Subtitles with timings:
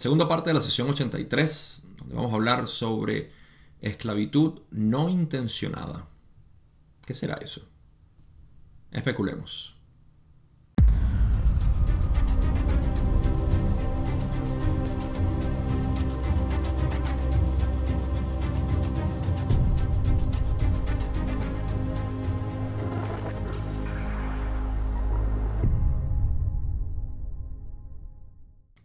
[0.00, 3.32] Segunda parte de la sesión 83, donde vamos a hablar sobre
[3.82, 6.06] esclavitud no intencionada.
[7.04, 7.68] ¿Qué será eso?
[8.92, 9.76] Especulemos.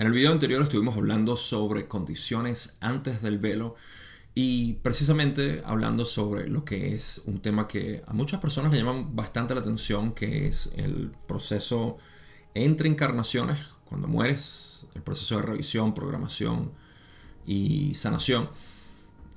[0.06, 3.74] En el video anterior estuvimos hablando sobre condiciones antes del velo
[4.36, 9.16] y precisamente hablando sobre lo que es un tema que a muchas personas le llaman
[9.16, 11.98] bastante la atención, que es el proceso
[12.54, 16.72] entre encarnaciones, cuando mueres, el proceso de revisión, programación
[17.48, 18.52] y sanación.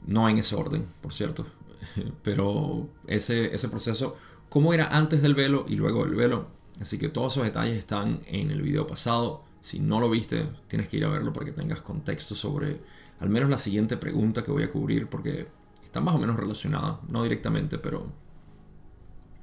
[0.06, 1.46] No en ese orden, por cierto,
[2.22, 4.18] pero ese, ese proceso,
[4.50, 6.48] cómo era antes del velo y luego del velo.
[6.78, 9.47] Así que todos esos detalles están en el video pasado.
[9.68, 12.80] Si no lo viste, tienes que ir a verlo para que tengas contexto sobre
[13.20, 15.46] al menos la siguiente pregunta que voy a cubrir, porque
[15.84, 18.10] está más o menos relacionada, no directamente, pero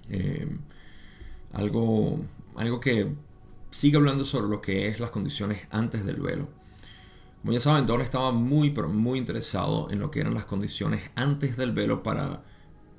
[0.10, 0.48] eh,
[1.54, 3.14] algo, algo que
[3.70, 6.50] sigue hablando sobre lo que es las condiciones antes del velo.
[7.42, 11.72] Como ya estaba muy, pero muy interesado en lo que eran las condiciones antes del
[11.72, 12.42] velo para,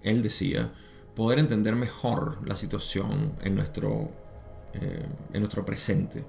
[0.04, 0.72] él decía,
[1.16, 4.12] poder entender mejor la situación en nuestro,
[4.74, 6.24] eh, en nuestro presente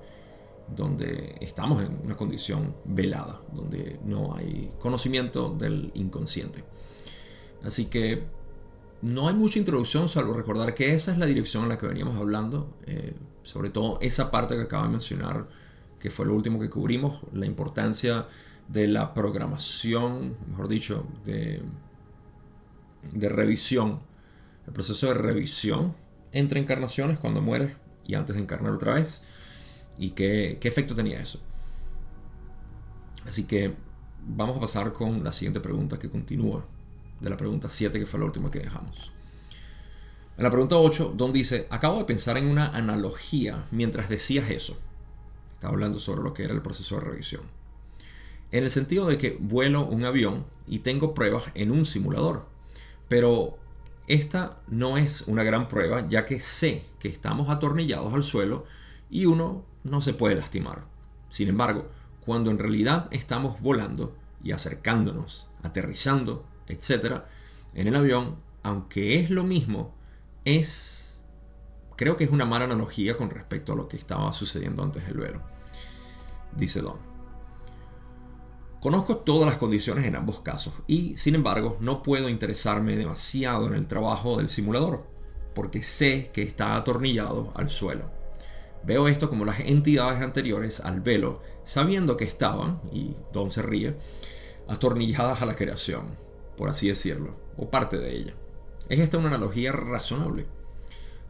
[0.75, 6.63] donde estamos en una condición velada, donde no hay conocimiento del inconsciente.
[7.63, 8.23] Así que
[9.01, 12.17] no hay mucha introducción, salvo recordar que esa es la dirección en la que veníamos
[12.17, 15.45] hablando, eh, sobre todo esa parte que acabo de mencionar,
[15.99, 18.27] que fue lo último que cubrimos, la importancia
[18.67, 21.61] de la programación, mejor dicho, de,
[23.13, 23.99] de revisión,
[24.65, 25.95] el proceso de revisión
[26.31, 29.21] entre encarnaciones cuando mueres y antes de encarnar otra vez
[29.97, 31.39] y qué, efecto tenía eso.
[33.25, 33.73] Así que
[34.25, 36.65] vamos a pasar con la siguiente pregunta que continúa
[37.19, 39.11] de la pregunta 7 que fue la última que dejamos.
[40.37, 44.77] En la pregunta 8, Don dice, acabo de pensar en una analogía mientras decías eso.
[45.53, 47.41] Estaba hablando sobre lo que era el proceso de revisión.
[48.51, 52.45] En el sentido de que vuelo un avión y tengo pruebas en un simulador.
[53.09, 53.57] Pero
[54.07, 58.65] esta no es una gran prueba ya que sé que estamos atornillados al suelo
[59.09, 60.85] y uno no se puede lastimar.
[61.29, 61.87] Sin embargo,
[62.25, 67.21] cuando en realidad estamos volando y acercándonos, aterrizando, etc.,
[67.73, 69.95] en el avión, aunque es lo mismo,
[70.45, 71.21] es...
[71.95, 75.17] Creo que es una mala analogía con respecto a lo que estaba sucediendo antes del
[75.17, 75.41] vuelo.
[76.55, 76.97] Dice Don.
[78.79, 83.73] Conozco todas las condiciones en ambos casos y, sin embargo, no puedo interesarme demasiado en
[83.73, 85.07] el trabajo del simulador,
[85.55, 88.11] porque sé que está atornillado al suelo.
[88.83, 93.97] Veo esto como las entidades anteriores al velo, sabiendo que estaban, y Don se ríe,
[94.67, 96.05] atornilladas a la creación,
[96.55, 98.33] por así decirlo, o parte de ella.
[98.89, 100.45] ¿Es esta una analogía razonable?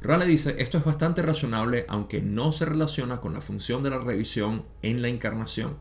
[0.01, 3.97] Rale dice, esto es bastante razonable aunque no se relaciona con la función de la
[3.97, 5.77] revisión en la encarnación,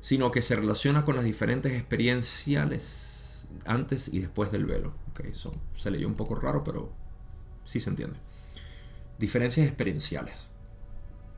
[0.00, 4.94] sino que se relaciona con las diferentes experienciales antes y después del velo.
[5.12, 6.92] Okay, eso se leyó un poco raro, pero
[7.64, 8.18] sí se entiende.
[9.18, 10.51] Diferencias experienciales.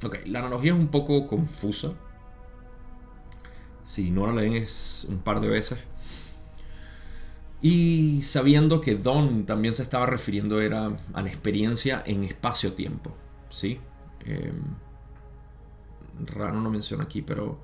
[0.03, 1.93] Ok, la analogía es un poco confusa.
[3.84, 5.78] Si no la leen es un par de veces.
[7.62, 13.15] Y sabiendo que Don también se estaba refiriendo era a la experiencia en espacio-tiempo.
[13.49, 13.81] ¿Sí?
[14.25, 14.62] Em,
[16.26, 17.59] raro no menciona aquí, pero...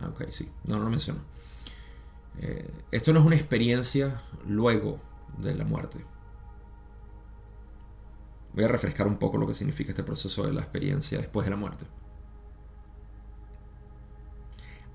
[0.00, 0.50] Ah, ok, sí.
[0.64, 1.20] No, no lo menciona.
[2.40, 4.98] Eh, esto no es una experiencia luego
[5.38, 6.04] de la muerte.
[8.54, 11.50] Voy a refrescar un poco lo que significa este proceso de la experiencia después de
[11.50, 11.84] la muerte.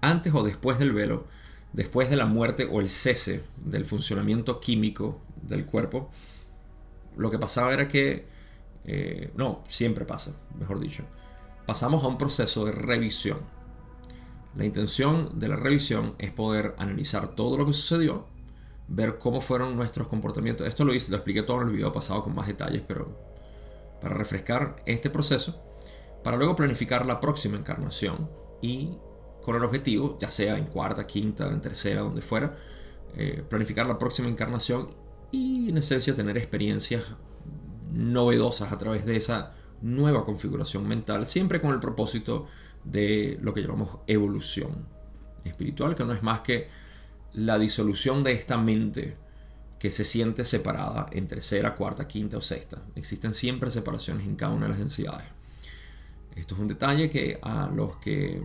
[0.02, 1.28] Antes o después del velo,
[1.74, 6.10] después de la muerte o el cese del funcionamiento químico del cuerpo,
[7.18, 8.28] lo que pasaba era que,
[8.86, 11.04] eh, no, siempre pasa, mejor dicho,
[11.66, 13.40] pasamos a un proceso de revisión.
[14.56, 18.26] La intención de la revisión es poder analizar todo lo que sucedió,
[18.88, 20.66] ver cómo fueron nuestros comportamientos.
[20.66, 23.29] Esto lo hice, lo expliqué todo en el video pasado con más detalles, pero
[24.02, 25.62] para refrescar este proceso,
[26.24, 28.30] para luego planificar la próxima encarnación
[28.62, 28.98] y
[29.42, 32.56] con el objetivo, ya sea en cuarta, quinta, en tercera, donde fuera,
[33.16, 34.88] eh, planificar la próxima encarnación
[35.32, 37.06] y en esencia tener experiencias
[37.92, 42.48] novedosas a través de esa nueva configuración mental, siempre con el propósito
[42.84, 44.88] de lo que llamamos evolución
[45.44, 46.68] espiritual, que no es más que
[47.34, 49.18] la disolución de esta mente
[49.80, 52.84] que se siente separada en tercera, cuarta, quinta o sexta.
[52.96, 55.26] Existen siempre separaciones en cada una de las densidades.
[56.36, 58.42] Esto es un detalle que a los que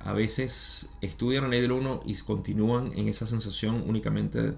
[0.00, 4.54] a veces estudian la ley del 1 y continúan en esa sensación únicamente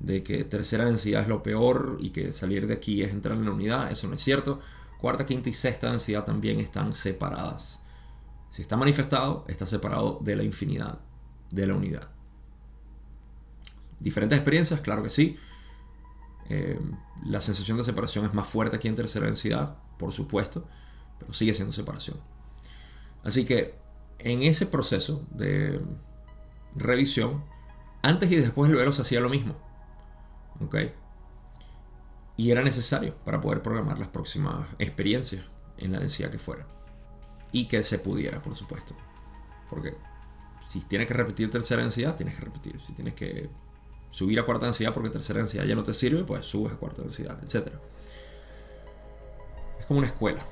[0.00, 3.44] de que tercera densidad es lo peor y que salir de aquí es entrar en
[3.44, 4.60] la unidad, eso no es cierto.
[4.98, 7.80] Cuarta, quinta y sexta densidad también están separadas.
[8.50, 10.98] Si está manifestado, está separado de la infinidad,
[11.50, 12.08] de la unidad.
[14.00, 15.36] Diferentes experiencias, claro que sí.
[16.48, 16.80] Eh,
[17.24, 20.66] la sensación de separación es más fuerte aquí en tercera densidad, por supuesto,
[21.18, 22.16] pero sigue siendo separación.
[23.22, 23.74] Así que
[24.18, 25.80] en ese proceso de
[26.74, 27.44] revisión,
[28.02, 29.54] antes y después del velo se hacía lo mismo.
[30.60, 30.76] ¿Ok?
[32.36, 35.44] Y era necesario para poder programar las próximas experiencias
[35.76, 36.66] en la densidad que fuera.
[37.52, 38.94] Y que se pudiera, por supuesto.
[39.68, 39.94] Porque
[40.66, 42.80] si tienes que repetir tercera densidad, tienes que repetir.
[42.80, 43.50] Si tienes que
[44.10, 47.02] subir a cuarta densidad porque tercera densidad ya no te sirve, pues subes a cuarta
[47.02, 47.72] densidad, etc.
[49.78, 50.44] Es como una escuela.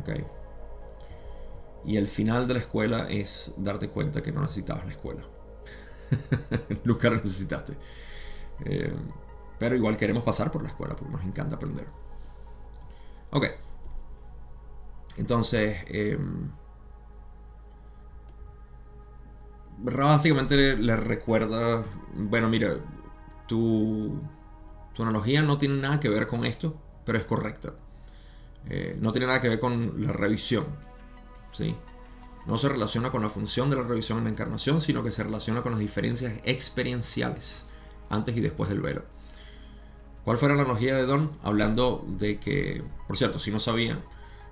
[0.00, 0.10] ¿Ok?
[1.84, 5.22] Y el final de la escuela es darte cuenta que no necesitabas la escuela.
[6.84, 7.76] Nunca la necesitaste.
[8.64, 8.94] Eh,
[9.58, 11.86] pero igual queremos pasar por la escuela porque nos encanta aprender.
[13.30, 13.46] Ok.
[15.16, 16.18] Entonces, eh,
[19.82, 21.82] básicamente le, recuerda,
[22.14, 22.76] bueno, mira,
[23.46, 24.20] tu,
[24.94, 27.74] tu analogía no tiene nada que ver con esto, pero es correcta.
[28.68, 30.66] Eh, no tiene nada que ver con la revisión.
[31.52, 31.74] ¿sí?
[32.46, 35.22] No se relaciona con la función de la revisión en la encarnación, sino que se
[35.22, 37.66] relaciona con las diferencias experienciales
[38.08, 39.04] antes y después del velo.
[40.24, 41.32] ¿Cuál fue la analogía de Don?
[41.42, 44.04] Hablando de que, por cierto, si no sabían,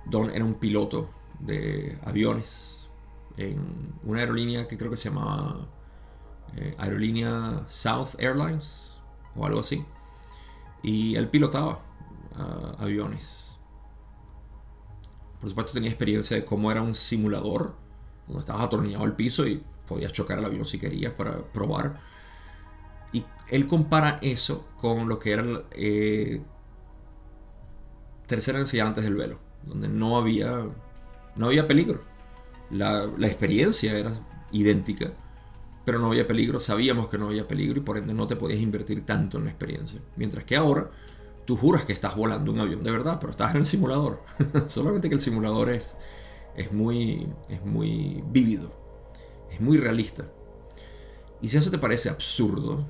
[0.05, 2.80] Don era un piloto de aviones
[3.37, 5.67] en una aerolínea que creo que se llamaba
[6.55, 8.99] eh, Aerolínea South Airlines
[9.35, 9.85] o algo así.
[10.83, 11.79] Y él pilotaba
[12.35, 13.59] ah, aviones.
[15.39, 17.75] Por supuesto tenía experiencia de cómo era un simulador,
[18.27, 21.99] donde estabas atornillado al piso y podías chocar el avión si querías para probar.
[23.11, 26.41] Y él compara eso con lo que era eh,
[28.27, 30.65] tercera densidad antes del velo, donde no había,
[31.35, 32.10] no había peligro.
[32.71, 34.13] La, experiencia era
[34.51, 35.13] idéntica,
[35.85, 38.59] pero no había peligro, sabíamos que no había peligro y por ende no te podías
[38.59, 39.99] invertir tanto en la experiencia.
[40.15, 40.89] Mientras que ahora
[41.45, 44.21] tú juras que estás volando un avión de verdad, pero estás en el simulador.
[44.67, 45.97] Solamente que el simulador es,
[46.55, 48.71] es, muy, es muy vívido,
[49.51, 50.25] es muy realista.
[51.41, 52.85] Y si eso te parece absurdo,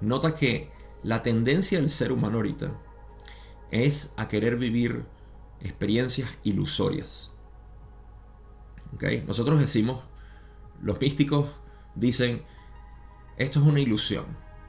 [0.00, 0.70] nota que
[1.02, 2.72] la tendencia del ser humano ahorita
[3.70, 5.04] es a querer vivir
[5.60, 7.33] experiencias ilusorias.
[8.94, 9.24] ¿Okay?
[9.26, 10.02] Nosotros decimos,
[10.82, 11.46] los místicos
[11.94, 12.42] dicen,
[13.36, 14.24] esto es una ilusión.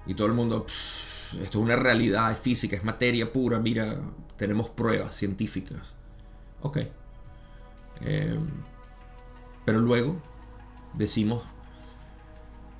[0.05, 3.99] Y todo el mundo, esto es una realidad, es física, es materia pura, mira,
[4.37, 5.95] tenemos pruebas científicas.
[6.61, 6.77] Ok.
[8.01, 8.47] Em,
[9.63, 10.17] pero luego
[10.93, 11.43] decimos,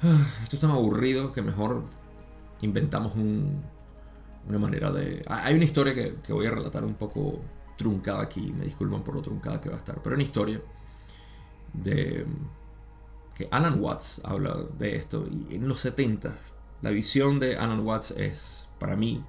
[0.02, 1.84] ah, esto es tan aburrido que mejor
[2.62, 5.24] inventamos una manera de...
[5.28, 7.42] Hay una historia que, que, voy a relatar un poco
[7.78, 10.62] truncada aquí, me disculpan por lo truncada que va a estar, pero una historia
[11.84, 12.26] de
[13.36, 16.36] que Alan Watts habla de esto y en los 70
[16.82, 19.24] la visión de Alan Watts es, para mí,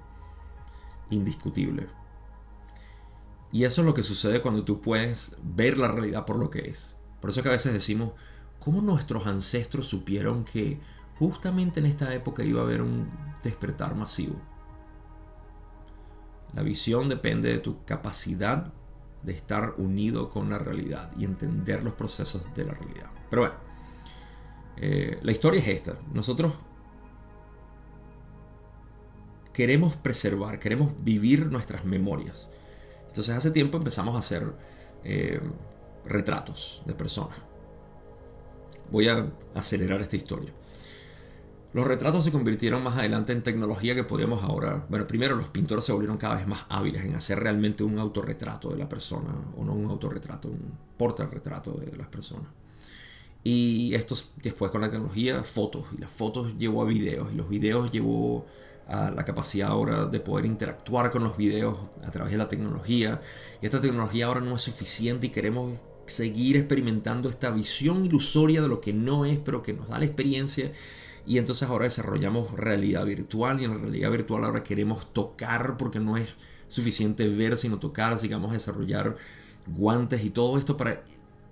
[1.09, 1.87] indiscutible.
[3.51, 6.69] Y eso es lo que sucede cuando tú puedes ver la realidad por lo que
[6.69, 6.97] es.
[7.21, 8.11] Por eso que a veces decimos,
[8.59, 10.79] ¿cómo nuestros ancestros supieron que
[11.17, 13.09] justamente en esta época iba a haber un
[13.41, 14.35] despertar masivo?
[16.53, 18.73] La visión depende de tu capacidad
[19.27, 23.11] de estar unido con la realidad y entender los procesos de la realidad.
[23.29, 23.55] Pero bueno,
[24.77, 25.97] eh, la historia es esta.
[26.13, 26.53] Nosotros
[29.51, 32.49] queremos preservar, queremos vivir nuestras memorias.
[33.09, 34.53] Entonces hace tiempo empezamos a hacer
[35.03, 35.41] eh,
[36.05, 37.37] retratos de personas.
[38.89, 40.53] Voy a acelerar esta historia.
[41.77, 44.83] Los retratos se convirtieron más adelante en tecnología que podíamos ahora.
[44.89, 48.71] Bueno, primero los pintores se volvieron cada vez más hábiles en hacer realmente un autorretrato
[48.71, 52.47] de la persona, o no un autorretrato, un portarretrato de las personas.
[53.43, 57.47] Y esto después con la tecnología, fotos, y las fotos llevó a videos, y los
[57.47, 58.47] videos llevó
[58.87, 63.21] a la capacidad ahora de poder interactuar con los videos a través de la tecnología.
[63.61, 68.67] Y esta tecnología ahora no es suficiente y queremos seguir experimentando esta visión ilusoria de
[68.67, 70.71] lo que no es, pero que nos da la experiencia.
[71.27, 75.99] Y entonces ahora desarrollamos realidad virtual y en la realidad virtual ahora queremos tocar porque
[75.99, 76.29] no es
[76.69, 79.17] suficiente ver sino tocar, así que vamos a desarrollar
[79.67, 81.03] guantes y todo esto para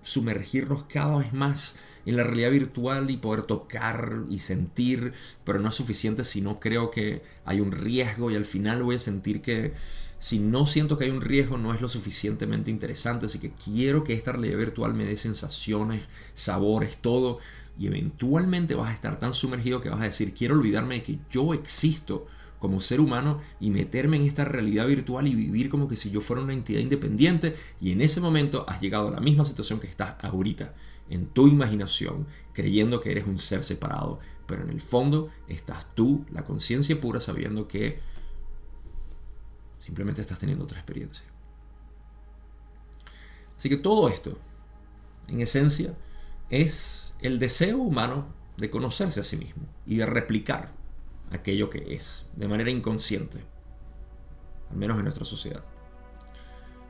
[0.01, 5.13] sumergirnos cada vez más en la realidad virtual y poder tocar y sentir,
[5.43, 8.95] pero no es suficiente si no creo que hay un riesgo y al final voy
[8.95, 9.73] a sentir que
[10.19, 13.25] si no siento que hay un riesgo, no es lo suficientemente interesante.
[13.25, 17.39] Así que quiero que esta realidad virtual me dé sensaciones, sabores, todo.
[17.77, 21.19] Y eventualmente vas a estar tan sumergido que vas a decir, quiero olvidarme de que
[21.29, 22.27] yo existo
[22.59, 26.21] como ser humano y meterme en esta realidad virtual y vivir como que si yo
[26.21, 27.55] fuera una entidad independiente.
[27.81, 30.73] Y en ese momento has llegado a la misma situación que estás ahorita,
[31.09, 34.19] en tu imaginación, creyendo que eres un ser separado.
[34.47, 37.99] Pero en el fondo estás tú, la conciencia pura, sabiendo que
[39.85, 41.27] Simplemente estás teniendo otra experiencia.
[43.55, 44.35] Así que todo esto,
[45.27, 45.93] en esencia,
[46.49, 50.71] es el deseo humano de conocerse a sí mismo y de replicar
[51.31, 53.43] aquello que es, de manera inconsciente,
[54.69, 55.63] al menos en nuestra sociedad.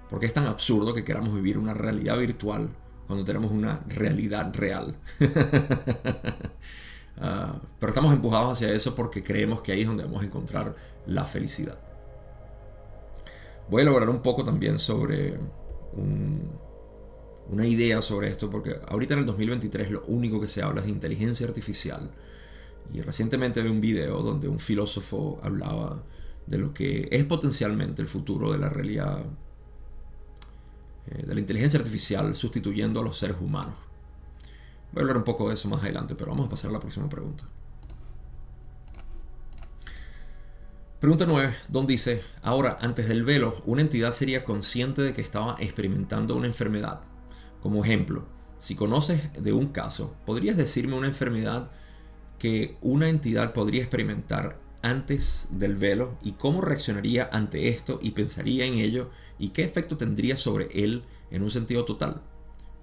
[0.09, 2.69] Porque es tan absurdo que queramos vivir una realidad virtual
[3.07, 4.97] cuando tenemos una realidad real.
[7.17, 10.75] Ah, pero estamos empujados hacia eso porque creemos que ahí es donde vamos a encontrar
[11.05, 11.79] la felicidad.
[13.69, 15.39] Voy a elaborar un poco también sobre
[17.49, 20.87] una idea sobre esto, porque ahorita en el 2023 lo único que se habla es
[20.87, 22.11] de inteligencia artificial.
[22.93, 26.03] Y recientemente vi un video donde un filósofo hablaba
[26.45, 29.23] de lo que es potencialmente el futuro de la realidad,
[31.07, 33.75] eh, de la inteligencia artificial sustituyendo a los seres humanos.
[34.91, 36.79] Voy a hablar un poco de eso más adelante, pero vamos a pasar a la
[36.79, 37.45] próxima pregunta.
[40.99, 45.55] Pregunta 9, Don dice, ahora, antes del velo, una entidad sería consciente de que estaba
[45.59, 47.01] experimentando una enfermedad.
[47.65, 48.25] Como ejemplo,
[48.59, 51.71] si conoces de un caso, ¿podrías decirme una enfermedad
[52.37, 58.65] que una entidad podría experimentar antes del velo y cómo reaccionaría ante esto y pensaría
[58.65, 62.21] en ello y qué efecto tendría sobre él en un sentido total?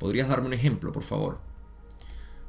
[0.00, 1.38] ¿Podrías darme un ejemplo, por favor?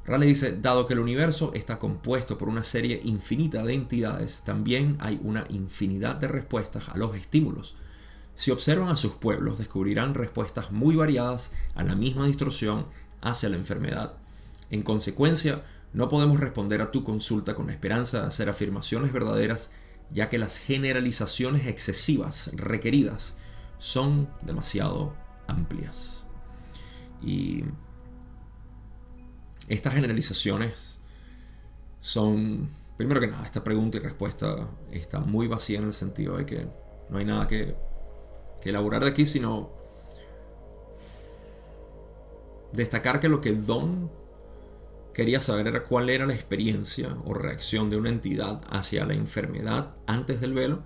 [0.04, 4.98] Raleigh dice, dado que el universo está compuesto por una serie infinita de entidades, también
[5.02, 7.76] hay una infinidad de respuestas a los estímulos.
[8.36, 12.88] Si observan a sus pueblos, descubrirán respuestas muy variadas a la misma distorsión
[13.22, 14.18] hacia la enfermedad.
[14.70, 15.64] En consecuencia,
[15.94, 19.72] no podemos responder a tu consulta con la esperanza de hacer afirmaciones verdaderas,
[20.12, 23.36] ya que las generalizaciones excesivas requeridas
[23.78, 25.14] son demasiado
[25.48, 26.26] amplias.
[27.22, 27.64] Y
[29.68, 31.02] estas generalizaciones
[32.00, 36.46] son, primero que nada, esta pregunta y respuesta está muy vacía en el sentido de
[36.46, 36.68] que
[37.10, 37.76] no hay nada que,
[38.70, 39.72] elaborar de aquí, sino
[42.72, 44.10] destacar que lo que Don
[45.14, 49.96] quería saber era cuál era la experiencia o reacción de una entidad hacia la enfermedad
[50.08, 50.84] antes del velo.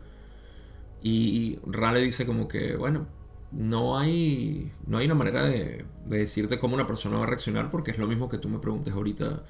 [1.02, 3.08] Y Rale dice como que, bueno,
[3.52, 7.92] no hay, no hay una manera de, decirte cómo una persona va a reaccionar porque
[7.92, 9.46] es lo mismo que tú me preguntes ahorita,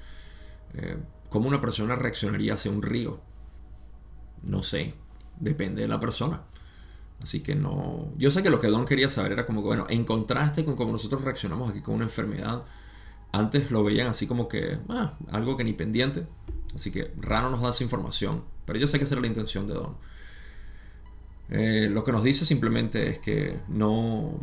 [0.74, 0.96] eh,
[1.28, 3.20] cómo una persona reaccionaría hacia un río.
[4.42, 4.94] No sé,
[5.40, 6.42] depende de la persona.
[7.22, 8.12] Así que no.
[8.16, 10.76] Yo sé que lo que Don quería saber era como que, bueno, en contraste con
[10.76, 12.62] cómo nosotros reaccionamos aquí con una enfermedad,
[13.32, 16.26] antes lo veían así como que, ah, algo que ni pendiente.
[16.74, 18.44] Así que raro nos da esa información.
[18.64, 19.96] Pero yo sé que esa era la intención de Don.
[21.50, 24.38] Eh, lo que nos dice simplemente es que no,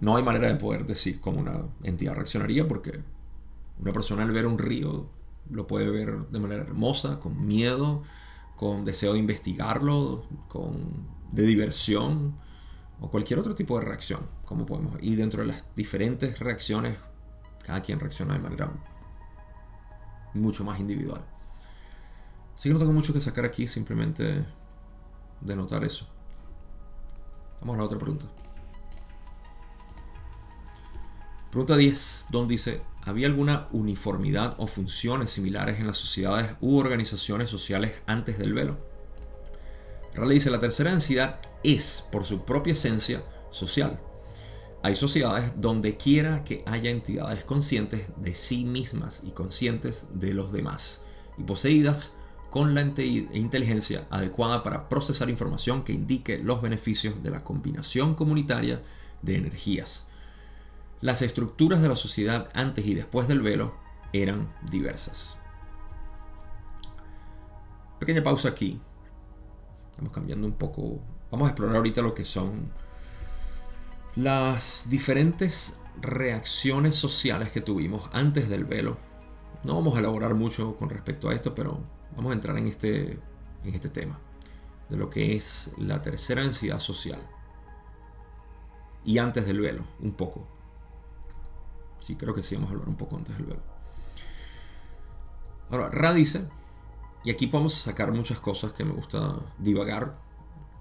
[0.00, 3.00] no hay manera de poder decir cómo una entidad reaccionaría porque
[3.78, 5.06] una persona al ver un río
[5.50, 8.02] lo puede ver de manera hermosa, con miedo,
[8.58, 12.36] con deseo de investigarlo, con, de diversión
[13.00, 14.20] o cualquier otro tipo de reacción.
[14.44, 16.98] Como podemos y dentro de las diferentes reacciones,
[17.64, 18.72] cada quien reacciona de manera
[20.34, 21.24] mucho más individual.
[22.56, 24.44] Así que no tengo mucho que sacar aquí, simplemente
[25.40, 26.08] de notar eso.
[27.60, 28.26] Vamos a la otra pregunta.
[31.50, 37.48] Pregunta 10, Don dice, ¿había alguna uniformidad o funciones similares en las sociedades u organizaciones
[37.48, 38.76] sociales antes del velo?
[40.14, 43.98] Raleigh dice, la tercera densidad es, por su propia esencia, social.
[44.82, 50.52] Hay sociedades donde quiera que haya entidades conscientes de sí mismas y conscientes de los
[50.52, 51.02] demás,
[51.38, 52.10] y poseídas
[52.50, 58.82] con la inteligencia adecuada para procesar información que indique los beneficios de la combinación comunitaria
[59.22, 60.07] de energías.
[61.00, 63.74] Las estructuras de la sociedad antes y después del velo
[64.12, 65.36] eran diversas.
[68.00, 68.80] Pequeña pausa aquí.
[69.90, 71.00] Estamos cambiando un poco.
[71.30, 72.72] Vamos a explorar ahorita lo que son
[74.16, 78.96] las diferentes reacciones sociales que tuvimos antes del velo.
[79.64, 81.80] No vamos a elaborar mucho con respecto a esto, pero
[82.16, 83.20] vamos a entrar en este,
[83.64, 84.18] en este tema
[84.88, 87.20] de lo que es la tercera densidad social.
[89.04, 90.57] Y antes del velo, un poco.
[92.00, 93.60] Sí, creo que sí vamos a hablar un poco antes del velo.
[95.70, 96.44] Ahora, Ra dice,
[97.24, 100.16] y aquí podemos sacar muchas cosas que me gusta divagar.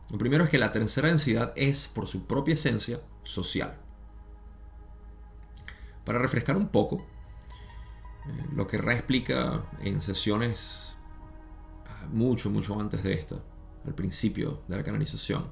[0.10, 3.78] Lo primero es que la tercera densidad es, por su propia esencia, social.
[6.06, 7.06] Para refrescar un poco,
[8.28, 10.96] eh, lo que Ra explica en sesiones
[11.88, 13.36] ah, mucho, mucho antes de esta,
[13.86, 15.52] al principio de la canalización,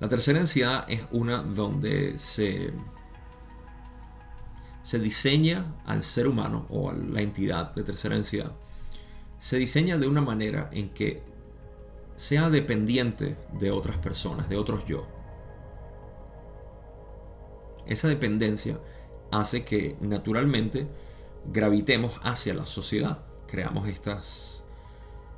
[0.00, 2.72] la tercera densidad es una donde se,
[4.82, 8.52] se diseña al ser humano o a la entidad de tercera densidad,
[9.38, 11.22] se diseña de una manera en que
[12.16, 15.06] sea dependiente de otras personas, de otros yo.
[17.86, 18.78] Esa dependencia
[19.30, 20.86] hace que naturalmente
[21.46, 23.18] gravitemos hacia la sociedad.
[23.48, 24.64] Creamos estas,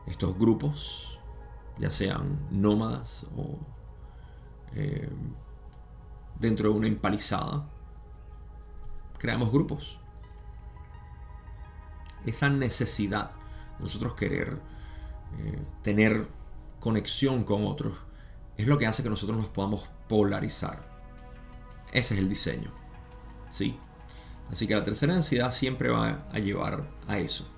[0.07, 1.19] estos grupos,
[1.79, 3.59] ya sean nómadas o
[4.75, 5.09] eh,
[6.39, 7.69] dentro de una empalizada.
[9.25, 9.99] Creamos grupos.
[12.27, 13.31] Esa necesidad
[13.79, 14.59] nosotros querer
[15.39, 16.29] eh, tener
[16.79, 17.97] conexión con otros
[18.59, 20.87] es lo que hace que nosotros nos podamos polarizar.
[21.91, 22.71] Ese es el diseño.
[23.51, 23.79] ¿Sí?
[24.51, 27.49] Así que la tercera densidad siempre va a llevar a eso.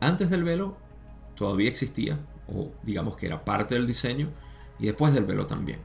[0.00, 0.78] Antes del velo
[1.34, 4.30] todavía existía, o digamos que era parte del diseño,
[4.78, 5.80] y después del velo también.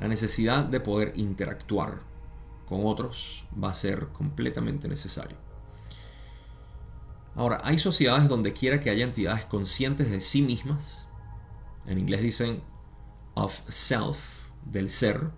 [0.00, 2.10] La necesidad de poder interactuar
[2.66, 5.36] con otros va a ser completamente necesario.
[7.34, 11.08] Ahora, hay sociedades donde quiera que haya entidades conscientes de sí mismas,
[11.86, 12.62] en inglés dicen
[13.34, 14.18] of self,
[14.64, 15.30] del ser,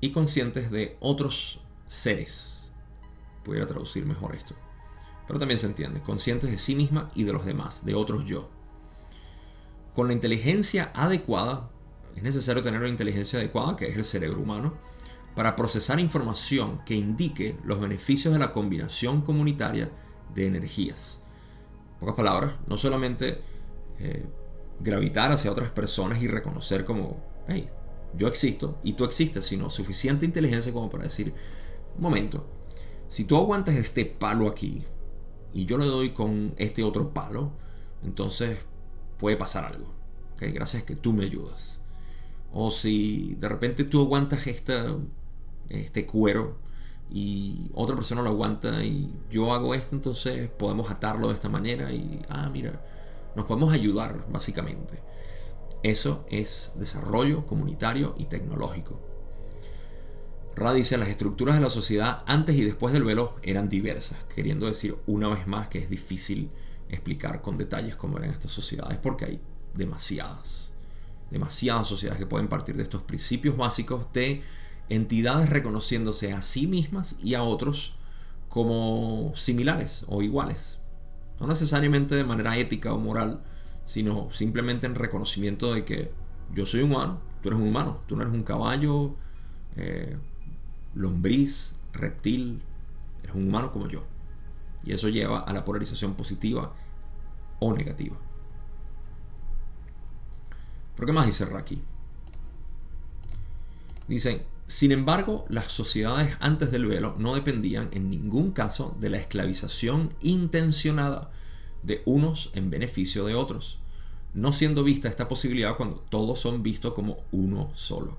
[0.00, 2.70] y conscientes de otros seres.
[3.44, 4.54] Pudiera traducir mejor esto.
[5.26, 8.48] Pero también se entiende, conscientes de sí misma y de los demás, de otros yo.
[9.94, 11.70] Con la inteligencia adecuada,
[12.14, 14.74] es necesario tener una inteligencia adecuada, que es el cerebro humano,
[15.36, 19.90] para procesar información que indique los beneficios de la combinación comunitaria
[20.34, 21.22] de energías.
[21.92, 23.42] En pocas palabras, no solamente
[23.98, 24.24] eh,
[24.80, 27.68] gravitar hacia otras personas y reconocer como, hey,
[28.16, 31.34] yo existo y tú existes, sino suficiente inteligencia como para decir,
[31.96, 32.46] un momento,
[33.06, 34.84] si tú aguantas este palo aquí
[35.52, 37.52] y yo le doy con este otro palo,
[38.02, 38.58] entonces
[39.18, 39.92] puede pasar algo.
[40.34, 40.50] ¿okay?
[40.50, 41.82] Gracias que tú me ayudas.
[42.54, 44.96] O si de repente tú aguantas esta,
[45.68, 46.58] este cuero
[47.10, 51.92] y otra persona lo aguanta y yo hago esto, entonces podemos atarlo de esta manera
[51.92, 52.80] y, ah, mira,
[53.34, 55.00] nos podemos ayudar básicamente.
[55.82, 59.00] Eso es desarrollo comunitario y tecnológico.
[60.56, 64.66] Ra dice, las estructuras de la sociedad antes y después del velo eran diversas, queriendo
[64.66, 66.50] decir una vez más que es difícil
[66.88, 69.40] explicar con detalles cómo eran estas sociedades, porque hay
[69.74, 70.72] demasiadas,
[71.30, 74.42] demasiadas sociedades que pueden partir de estos principios básicos de
[74.88, 77.96] entidades reconociéndose a sí mismas y a otros
[78.48, 80.78] como similares o iguales.
[81.40, 83.42] No necesariamente de manera ética o moral,
[83.84, 86.10] sino simplemente en reconocimiento de que
[86.54, 89.14] yo soy humano, tú eres un humano, tú no eres un caballo,
[89.76, 90.16] eh,
[90.94, 92.62] lombriz, reptil,
[93.22, 94.04] eres un humano como yo.
[94.84, 96.72] Y eso lleva a la polarización positiva
[97.58, 98.16] o negativa.
[100.94, 101.82] ¿Pero qué más dice Raki?
[104.08, 109.18] Dicen, sin embargo, las sociedades antes del velo no dependían en ningún caso de la
[109.18, 111.30] esclavización intencionada
[111.84, 113.78] de unos en beneficio de otros,
[114.34, 118.18] no siendo vista esta posibilidad cuando todos son vistos como uno solo.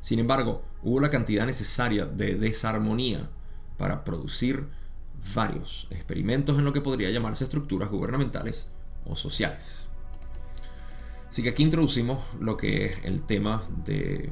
[0.00, 3.28] Sin embargo, hubo la cantidad necesaria de desarmonía
[3.76, 4.68] para producir
[5.34, 8.70] varios experimentos en lo que podría llamarse estructuras gubernamentales
[9.04, 9.88] o sociales.
[11.28, 14.30] Así que aquí introducimos lo que es el tema de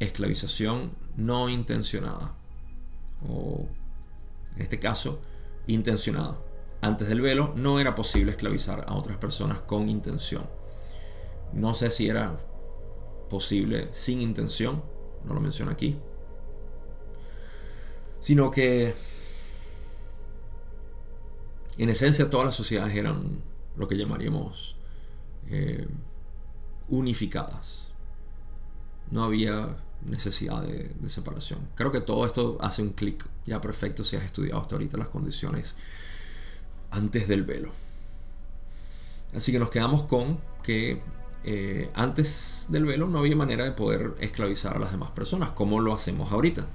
[0.00, 2.34] esclavización no intencionada,
[3.28, 3.68] o
[4.56, 5.20] en este caso,
[5.66, 6.38] intencionada.
[6.80, 10.48] Antes del velo no era posible esclavizar a otras personas con intención.
[11.52, 12.38] No sé si era
[13.28, 14.82] posible sin intención,
[15.24, 15.98] no lo menciono aquí,
[18.20, 18.94] sino que
[21.78, 23.42] en esencia todas las sociedades eran
[23.76, 24.76] lo que llamaríamos
[25.48, 25.86] eh,
[26.88, 27.94] unificadas.
[29.10, 31.60] No había necesidad de, separación.
[31.74, 35.08] Creo que todo esto hace un clic ya perfecto si has estudiado hasta ahorita las
[35.08, 35.74] condiciones
[36.90, 37.72] antes del velo.
[39.34, 41.00] Así que nos quedamos con que
[41.44, 45.80] eh, antes del velo no había manera de poder esclavizar a las demás personas, como
[45.80, 46.66] lo hacemos ahorita.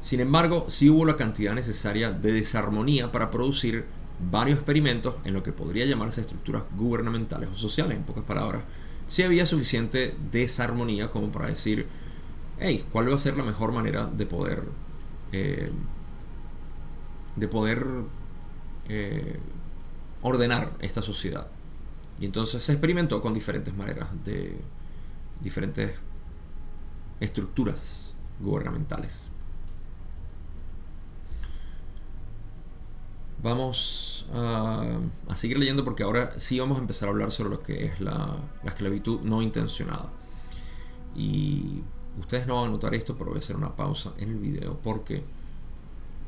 [0.00, 3.86] Sin embargo, sí hubo la cantidad necesaria de desarmonía para producir
[4.30, 8.62] varios experimentos en lo que podría llamarse estructuras gubernamentales o sociales, en pocas palabras.
[9.08, 11.86] Si había suficiente desarmonía como para decir,
[12.58, 14.64] hey, ¿cuál va a ser la mejor manera de poder,
[15.32, 15.70] eh,
[17.36, 17.86] de poder
[18.88, 19.38] eh,
[20.24, 21.46] ordenar esta sociedad.
[22.18, 24.56] Y entonces se experimentó con diferentes maneras de
[25.40, 25.92] diferentes
[27.20, 29.28] estructuras gubernamentales.
[33.42, 35.00] Vamos a,
[35.34, 38.36] seguir leyendo porque ahora sí vamos a empezar a hablar sobre lo que es la,
[38.62, 40.10] la esclavitud no intencionada.
[41.14, 41.82] Y
[42.18, 44.78] ustedes no van a notar esto, pero voy a hacer una pausa en el video
[44.82, 45.24] porque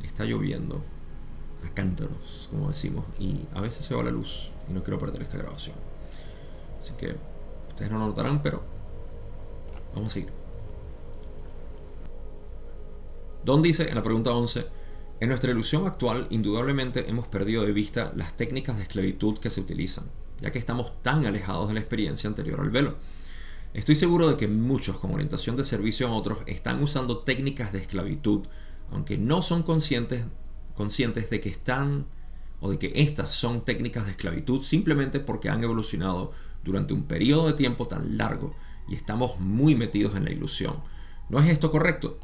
[0.03, 0.83] está lloviendo
[1.65, 5.23] a cántaros, como decimos, y a veces se va la luz y no quiero perder
[5.23, 5.77] esta grabación.
[6.79, 7.17] Así que
[7.69, 8.63] ustedes no lo notarán, pero
[9.95, 10.33] vamos a seguir.
[13.45, 14.67] Don dice en la pregunta 11,
[15.21, 19.61] en nuestra ilusión actual indudablemente hemos perdido de vista las técnicas de esclavitud que se
[19.61, 20.05] utilizan,
[20.41, 22.97] ya que estamos tan alejados de la experiencia anterior al velo.
[23.77, 27.79] Estoy seguro de que muchos con orientación de servicio a otros están usando técnicas de
[27.81, 28.47] esclavitud,
[28.91, 30.25] aunque no son conscientes,
[30.75, 32.07] conscientes de que están
[32.61, 36.33] o de que estas son técnicas de esclavitud simplemente porque han evolucionado
[36.65, 38.57] durante un periodo de tiempo tan largo
[38.89, 40.83] y estamos muy metidos en la ilusión.
[41.29, 42.19] ¿No es esto correcto?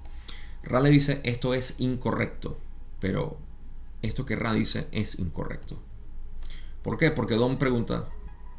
[0.63, 2.57] Ra dice esto es incorrecto,
[2.99, 3.37] pero
[4.01, 5.79] esto que Ra dice es incorrecto.
[6.81, 7.11] ¿Por qué?
[7.11, 8.09] Porque Don pregunta,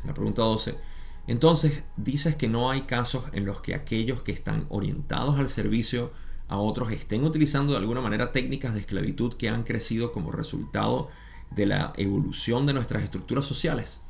[0.02, 0.93] en la pregunta 12,
[1.28, 6.12] entonces dices que no hay casos en los que aquellos que están orientados al servicio
[6.50, 11.10] a otros estén utilizando de alguna manera técnicas de esclavitud que han crecido como resultado
[11.52, 14.02] de la evolución de nuestras estructuras sociales.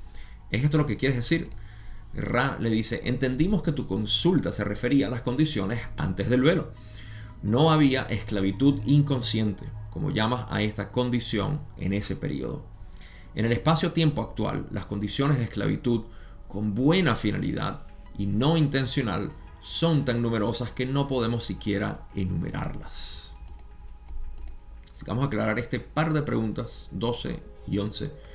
[0.49, 1.49] ¿Es esto lo que quieres decir?
[2.13, 6.71] Ra le dice, entendimos que tu consulta se refería a las condiciones antes del velo.
[7.41, 12.65] No había esclavitud inconsciente, como llamas a esta condición en ese periodo.
[13.35, 16.05] En el espacio-tiempo actual, las condiciones de esclavitud
[16.53, 17.81] con buena finalidad
[18.17, 23.35] y no intencional son tan numerosas que no podemos siquiera enumerarlas.
[24.93, 28.33] Así que vamos a aclarar este par de preguntas, 12 y 11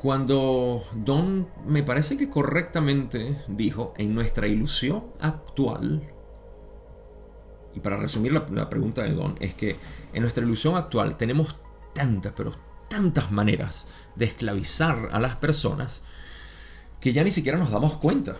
[0.00, 6.10] cuando Don me parece que correctamente dijo, en nuestra ilusión actual,
[7.74, 9.76] y para resumir la, pregunta de Don, es que
[10.14, 11.54] en nuestra ilusión actual tenemos
[11.92, 12.52] tantas, pero
[12.88, 13.86] tantas maneras
[14.16, 16.02] de esclavizar a las personas
[17.00, 18.36] que ya ni siquiera nos damos cuenta.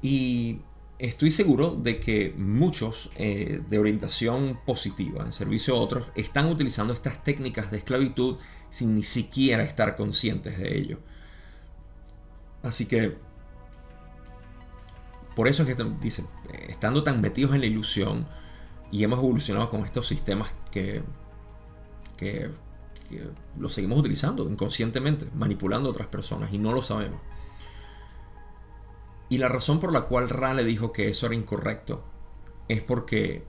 [0.00, 0.60] Y
[0.98, 6.92] estoy seguro de que muchos eh, de orientación positiva en servicio a otros están utilizando
[6.92, 8.36] estas técnicas de esclavitud
[8.70, 10.98] sin ni siquiera estar conscientes de ello.
[12.62, 13.16] Así que,
[15.34, 16.26] por eso es que dicen,
[16.68, 18.26] estando tan metidos en la ilusión
[18.92, 21.02] y hemos evolucionado con estos sistemas que,
[22.16, 22.50] que,
[23.08, 27.20] que los seguimos utilizando inconscientemente, manipulando a otras personas y no lo sabemos.
[29.30, 32.04] Y la razón por la cual Ra le dijo que eso era incorrecto
[32.68, 33.44] es porque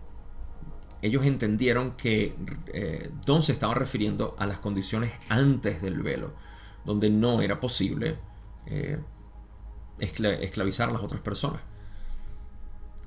[1.02, 2.36] ellos entendieron que
[2.67, 6.34] eh, Don se estaba refiriendo a las condiciones antes del velo,
[6.86, 8.17] donde no era posible
[8.67, 9.00] eh,
[10.00, 11.62] esclavizar a las otras personas.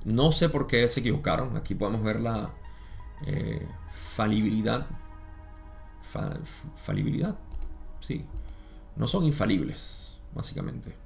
[0.03, 1.55] No sé por qué se equivocaron.
[1.55, 2.51] Aquí podemos ver la
[3.25, 4.85] eh, falibilidad.
[6.75, 7.37] falibilidad.
[8.01, 8.25] Sí.
[8.97, 11.04] No son infalibles, básicamente.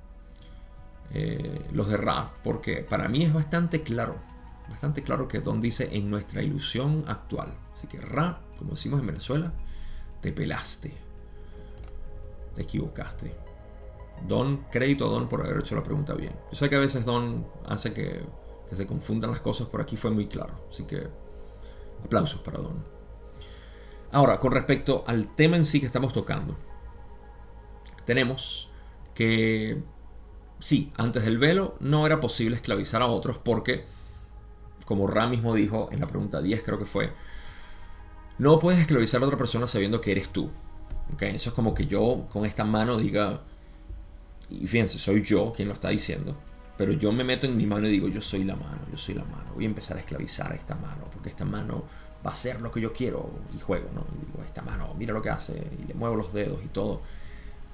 [1.72, 4.30] Los de Ra, porque para mí es bastante claro
[4.69, 7.54] bastante claro que Don dice en nuestra ilusión actual.
[7.74, 9.52] Así que Ra, como decimos en Venezuela,
[10.22, 10.93] te pelaste.
[12.56, 13.36] Te equivocaste.
[14.28, 16.34] Don, crédito a Don por haber hecho la pregunta bien.
[16.52, 18.22] Yo sé que a veces Don hace que,
[18.69, 20.65] que se confundan las cosas, por aquí fue muy claro.
[20.69, 21.08] Así que
[22.04, 22.84] aplausos para Don.
[24.12, 26.58] Ahora, con respecto al tema en sí que estamos tocando,
[28.06, 28.69] tenemos
[29.13, 29.82] que
[30.60, 33.86] sí, antes del velo no era posible esclavizar a otros porque
[34.86, 37.13] como Ra mismo dijo en la pregunta 10 creo que fue,
[38.39, 40.50] no puedes esclavizar a otra persona sabiendo que eres tú.
[41.13, 41.36] ¿Okay?
[41.36, 43.41] Eso es como que yo con esta mano diga,
[44.50, 46.36] y fíjense, soy yo quien lo está diciendo,
[46.78, 49.15] pero yo me meto en mi mano y digo, yo soy la mano, yo soy
[49.15, 51.84] la mano, voy a empezar a esclavizar a esta mano, porque esta mano
[52.26, 54.06] va a hacer lo que yo quiero y juego, ¿no?
[54.15, 57.02] Y digo, esta mano, mira lo que hace, y le muevo los dedos y todo.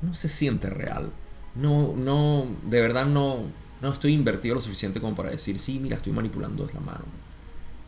[0.01, 1.11] No se siente real.
[1.55, 3.39] No, no, de verdad no,
[3.81, 7.05] no estoy invertido lo suficiente como para decir, sí, mira, estoy manipulando es la mano.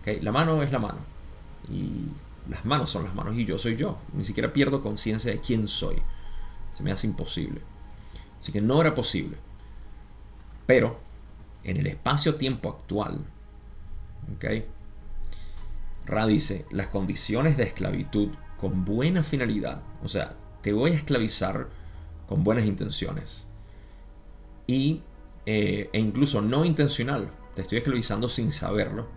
[0.01, 0.21] ¿Okay?
[0.21, 0.99] La mano es la mano.
[1.69, 2.07] Y
[2.49, 3.97] las manos son las manos y yo soy yo.
[4.13, 5.95] Ni siquiera pierdo conciencia de quién soy.
[6.75, 7.61] Se me hace imposible.
[8.39, 9.37] Así que no era posible.
[10.65, 10.99] Pero
[11.63, 13.19] en el espacio-tiempo actual,
[14.35, 14.45] ¿ok?
[16.05, 21.67] Ra dice, las condiciones de esclavitud con buena finalidad, o sea, te voy a esclavizar
[22.27, 23.46] con buenas intenciones.
[24.67, 25.01] Y
[25.45, 29.07] eh, e incluso no intencional, te estoy esclavizando sin saberlo,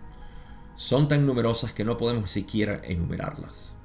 [0.77, 3.75] son tan numerosas que no podemos siquiera enumerarlas.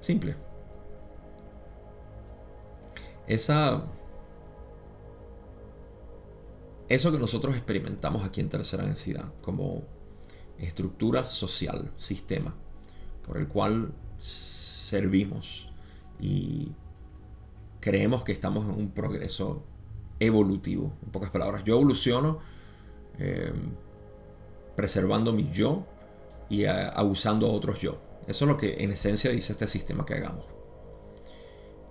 [0.00, 0.34] Simple.
[3.26, 3.82] esa...
[6.88, 9.84] Eso que nosotros experimentamos aquí en tercera densidad como
[10.58, 12.56] estructura social, sistema,
[13.24, 15.69] por el cual servimos
[16.20, 16.72] y
[17.80, 19.62] creemos que estamos en un progreso
[20.18, 20.92] evolutivo.
[21.02, 22.38] En pocas palabras, yo evoluciono
[23.18, 23.52] eh,
[24.76, 25.86] preservando mi yo
[26.48, 27.98] y eh, abusando a otros yo.
[28.26, 30.44] Eso es lo que en esencia dice este sistema que hagamos.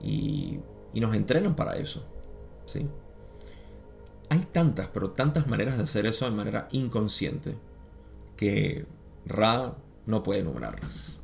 [0.01, 0.59] Y,
[0.93, 2.05] nos entrenan para eso.
[2.65, 2.85] ¿sí?
[4.29, 7.55] Hay tantas, pero tantas maneras de hacer eso de manera inconsciente
[8.35, 8.85] que
[9.25, 11.19] Ra no puede enumerarlas.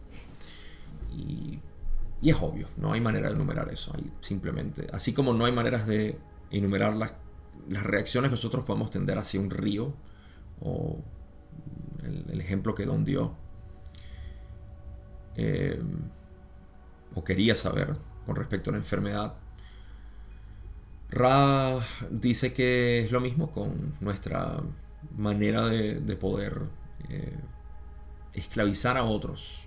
[1.12, 1.60] Y,
[2.26, 3.94] y, es obvio, no hay manera de enumerar eso.
[4.22, 6.18] Simplemente, así como no hay maneras de
[6.50, 7.14] enumerar las,
[7.70, 9.94] las reacciones que nosotros podemos tender hacia un río
[10.62, 11.00] o
[12.04, 13.36] el, ejemplo que Don dio,
[15.36, 15.82] eh,
[17.14, 19.36] o quería saber con respecto a la enfermedad.
[21.10, 24.62] Ra dice que es lo mismo con nuestra
[25.16, 26.64] manera de, poder
[27.10, 27.38] eh,
[28.34, 29.65] esclavizar a otros.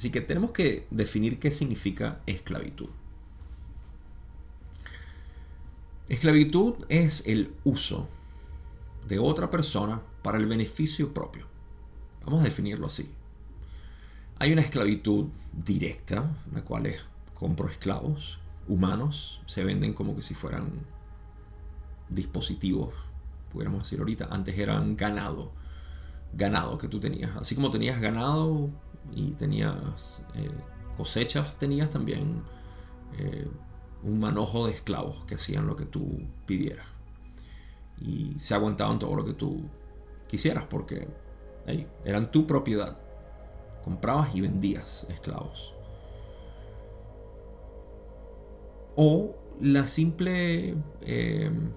[0.00, 2.88] Así que tenemos que definir qué significa esclavitud.
[6.08, 8.08] Esclavitud es el uso
[9.06, 11.44] de otra persona para el beneficio propio.
[12.24, 13.10] Vamos a definirlo así.
[14.38, 16.90] Hay una esclavitud directa, la cual
[17.34, 20.70] compro esclavos humanos, se venden como que si fueran
[22.08, 22.94] dispositivos,
[23.52, 24.28] pudiéramos decir ahorita.
[24.30, 25.52] Antes eran ganado,
[26.32, 27.36] ganado que tú tenías.
[27.36, 28.70] Así como tenías ganado
[29.12, 30.50] y tenías eh,
[30.96, 32.42] cosechas, tenías también
[33.18, 33.48] eh,
[34.02, 36.86] un manojo de esclavos que hacían lo que tú pidieras.
[38.00, 39.62] Y se aguantaban todo lo que tú
[40.26, 41.08] quisieras porque
[42.04, 42.98] eran tu propiedad.
[43.82, 45.74] Comprabas y vendías esclavos.
[48.96, 51.72] O la simple em,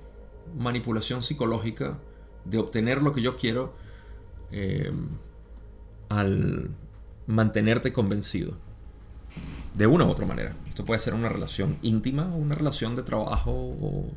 [0.57, 1.99] manipulación psicológica
[2.45, 3.73] de obtener lo que yo quiero
[6.09, 6.75] al
[7.27, 8.57] mantenerte convencido.
[9.73, 10.55] De una u otra manera.
[10.67, 14.11] Esto puede ser una relación íntima o una relación de trabajo o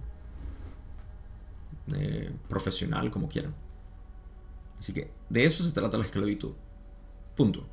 [1.95, 3.55] eh, profesional, como quieran.
[4.79, 6.53] Así que de eso se trata la esclavitud.
[7.35, 7.67] Punto.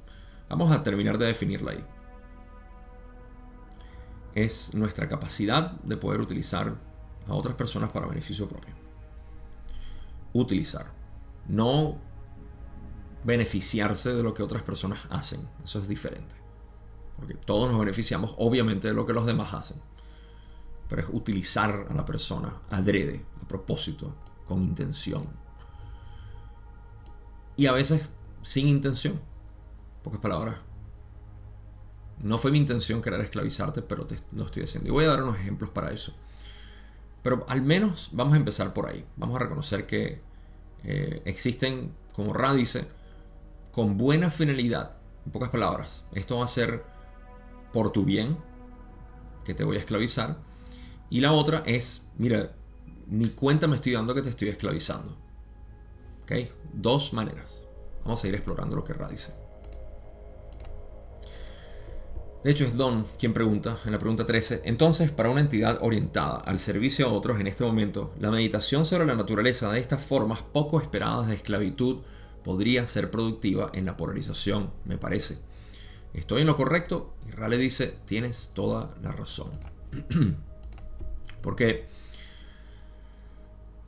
[0.50, 1.84] Vamos a terminar de definirla ahí.
[4.36, 6.76] Es nuestra capacidad de poder utilizar
[7.28, 8.74] a otras personas para beneficio propio.
[10.34, 10.88] Utilizar.
[11.48, 11.98] No
[13.24, 15.48] beneficiarse de lo que otras personas hacen.
[15.64, 16.36] Eso es diferente.
[17.18, 19.78] Porque todos nos beneficiamos obviamente de lo que los demás hacen.
[20.90, 25.44] Pero es utilizar a la persona adrede, a propósito, con intención
[27.56, 28.10] y a veces
[28.42, 29.20] sin intención.
[30.04, 30.58] Pocas palabras.
[32.20, 34.90] No fue mi intención querer esclavizarte, pero te, lo estoy haciendo.
[34.90, 36.14] Y voy a dar unos ejemplos para eso.
[37.22, 39.06] Pero al menos vamos a empezar por ahí.
[39.18, 40.22] Vamos a reconocer que
[40.84, 42.88] eh, existen, como Ra dice,
[43.74, 44.98] con buena finalidad.
[45.26, 46.84] En pocas palabras, esto va a ser
[47.74, 48.38] por tu bien,
[49.44, 50.38] que te voy a esclavizar.
[51.10, 52.52] Y la otra es, mira,
[53.08, 55.18] ni cuenta me estoy dando que te estoy esclavizando.
[56.22, 56.32] ¿Ok?
[56.72, 57.66] Dos maneras.
[58.04, 59.34] Vamos a ir explorando lo que Ra dice.
[62.44, 64.62] De hecho, es Don quien pregunta en la pregunta 13.
[64.66, 69.08] Entonces, para una entidad orientada al servicio a otros en este momento, la meditación sobre
[69.08, 72.02] la naturaleza de estas formas poco esperadas de esclavitud
[72.44, 75.38] podría ser productiva en la polarización, me parece.
[76.14, 77.14] ¿Estoy en lo correcto?
[77.28, 79.50] Y Ra le dice, tienes toda la razón.
[81.42, 81.86] Porque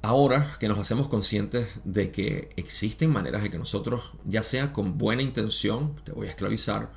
[0.05, 4.99] Ahora que nos hacemos conscientes de que existen maneras de que nosotros, ya sea con
[4.99, 6.91] buena intención, te voy a esclavizar,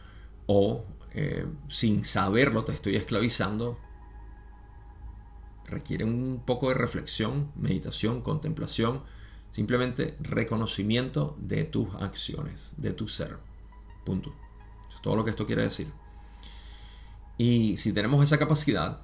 [0.45, 3.79] o eh, sin saberlo te estoy esclavizando,
[5.65, 9.05] requiere un poco de reflexión, meditación, contemplación,
[9.51, 13.39] simplemente reconocimiento de tus acciones, de tu ser.
[14.05, 14.35] Punto.
[14.95, 15.89] Es todo lo que esto quiere decir.
[17.37, 19.01] Y si tenemos esa capacidad,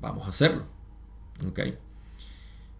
[0.00, 0.64] vamos a hacerlo.
[1.46, 1.60] ¿Ok?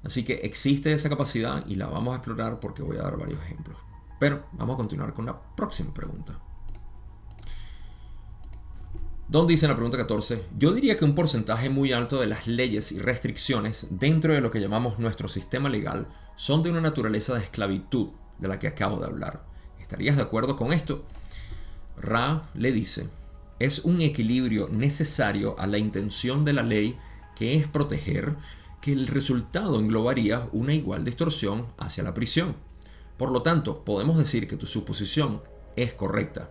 [0.02, 3.42] Así que existe esa capacidad y la vamos a explorar porque voy a dar varios
[3.42, 3.76] ejemplos.
[4.18, 6.38] Pero vamos a continuar con la próxima pregunta.
[9.28, 12.46] Don dice en la pregunta 14, yo diría que un porcentaje muy alto de las
[12.46, 17.34] leyes y restricciones dentro de lo que llamamos nuestro sistema legal son de una naturaleza
[17.34, 19.44] de esclavitud de la que acabo de hablar.
[19.80, 21.04] ¿Estarías de acuerdo con esto?
[21.96, 23.08] Ra le dice,
[23.58, 26.98] es un equilibrio necesario a la intención de la ley
[27.34, 28.36] que es proteger
[28.80, 32.54] que el resultado englobaría una igual distorsión hacia la prisión.
[33.16, 35.40] Por lo tanto, podemos decir que tu suposición
[35.74, 36.50] es correcta.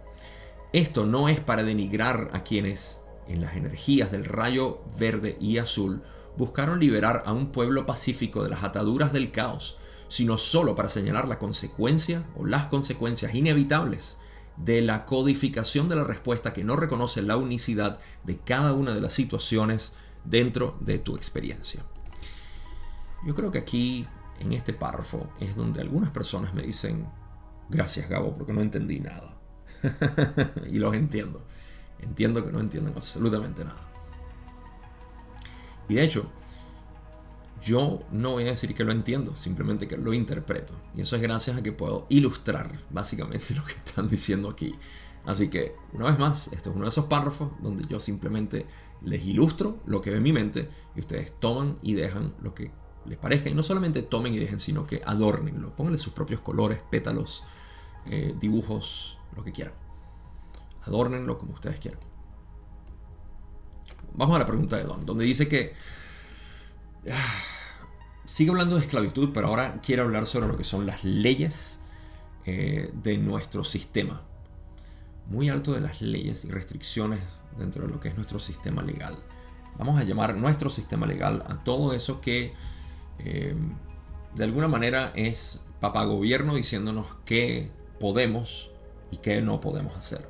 [0.73, 6.01] Esto no es para denigrar a quienes, en las energías del rayo verde y azul,
[6.37, 11.27] buscaron liberar a un pueblo pacífico de las ataduras del caos, sino solo para señalar
[11.27, 14.17] la consecuencia o las consecuencias inevitables
[14.57, 19.01] de la codificación de la respuesta que no reconoce la unicidad de cada una de
[19.01, 19.93] las situaciones
[20.23, 21.83] dentro de tu experiencia.
[23.25, 24.05] Yo creo que aquí,
[24.39, 27.07] en este párrafo, es donde algunas personas me dicen,
[27.69, 29.37] gracias Gabo, porque no entendí nada.
[30.71, 31.45] y los entiendo.
[31.99, 33.94] Entiendo que no entienden absolutamente nada.
[35.87, 36.29] Y de hecho,
[37.61, 40.73] yo no voy a decir que lo entiendo, simplemente que lo interpreto.
[40.95, 44.75] Y eso es gracias a que puedo ilustrar básicamente lo que están diciendo aquí.
[45.25, 48.67] Así que, una vez más, esto es uno de esos párrafos donde yo simplemente
[49.01, 52.71] les ilustro lo que ve mi mente y ustedes toman y dejan lo que
[53.05, 53.49] les parezca.
[53.49, 55.75] Y no solamente tomen y dejen, sino que adornenlo.
[55.75, 57.43] Pónganle sus propios colores, pétalos,
[58.05, 59.73] eh, dibujos, lo que quieran.
[60.83, 61.99] Adórnenlo como ustedes quieran.
[64.17, 65.73] Vamos a la pregunta de Don, donde dice que
[67.11, 67.33] ah,
[68.23, 71.81] sigue hablando de esclavitud, pero ahora quiere hablar sobre lo que son las leyes
[72.45, 74.21] eh, de nuestro sistema.
[75.27, 77.19] Muy alto de las leyes y restricciones
[77.57, 79.17] dentro de lo que es nuestro sistema legal.
[79.77, 82.53] Vamos a llamar nuestro sistema legal a todo eso que
[83.19, 83.53] eh,
[84.33, 88.71] de alguna manera es papá gobierno diciéndonos qué podemos
[89.11, 90.25] y qué no podemos hacer,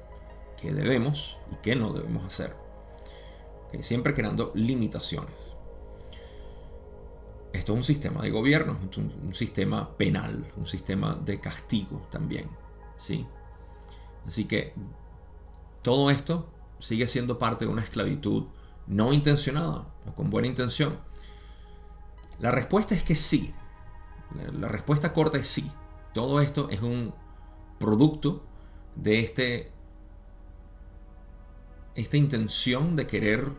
[0.60, 2.65] qué debemos y qué no debemos hacer.
[3.84, 5.56] Siempre creando limitaciones.
[7.54, 12.48] Esto es un sistema de gobierno, un, un sistema penal, un sistema de castigo también.
[12.98, 13.26] ¿sí?
[14.26, 14.74] Así que
[15.82, 18.46] todo esto sigue siendo parte de una esclavitud
[18.88, 21.00] no intencionada o con buena intención.
[22.40, 23.54] La respuesta es que sí.
[24.60, 25.72] La respuesta corta es sí.
[26.14, 27.14] Todo esto es un
[27.80, 28.44] producto
[28.96, 29.72] de este,
[31.96, 33.52] esta intención de querer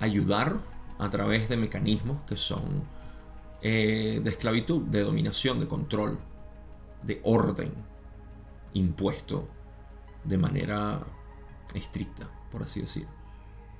[0.00, 0.60] ayudar
[0.98, 2.84] a través de mecanismos que son
[3.62, 6.18] eh, de esclavitud, de dominación, de control,
[7.02, 7.72] de orden
[8.74, 9.48] impuesto
[10.24, 11.00] de manera
[11.74, 13.06] estricta, por así decir,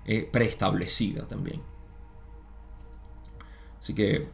[0.04, 1.62] eh, preestablecida también.
[3.78, 4.28] Así que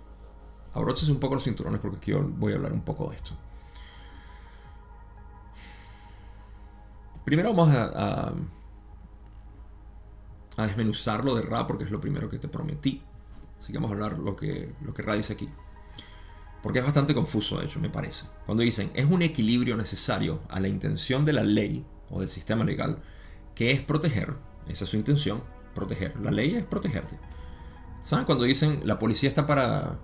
[0.74, 3.32] abroches un poco los cinturones porque aquí voy a hablar un poco de esto.
[7.24, 8.32] Primero vamos a,
[10.56, 13.02] desmenuzar lo de Ra porque es lo primero que te prometí.
[13.58, 15.48] Así que vamos a hablar lo que, lo que Ra dice aquí.
[16.62, 18.26] Porque es bastante confuso, de hecho, me parece.
[18.46, 22.64] Cuando dicen, es un equilibrio necesario a la intención de la ley o del sistema
[22.64, 23.02] legal,
[23.54, 24.34] que es proteger,
[24.68, 25.42] esa es su intención,
[25.74, 26.18] proteger.
[26.20, 27.18] La ley es protegerte.
[28.00, 29.98] ¿Saben cuando dicen, la policía está para,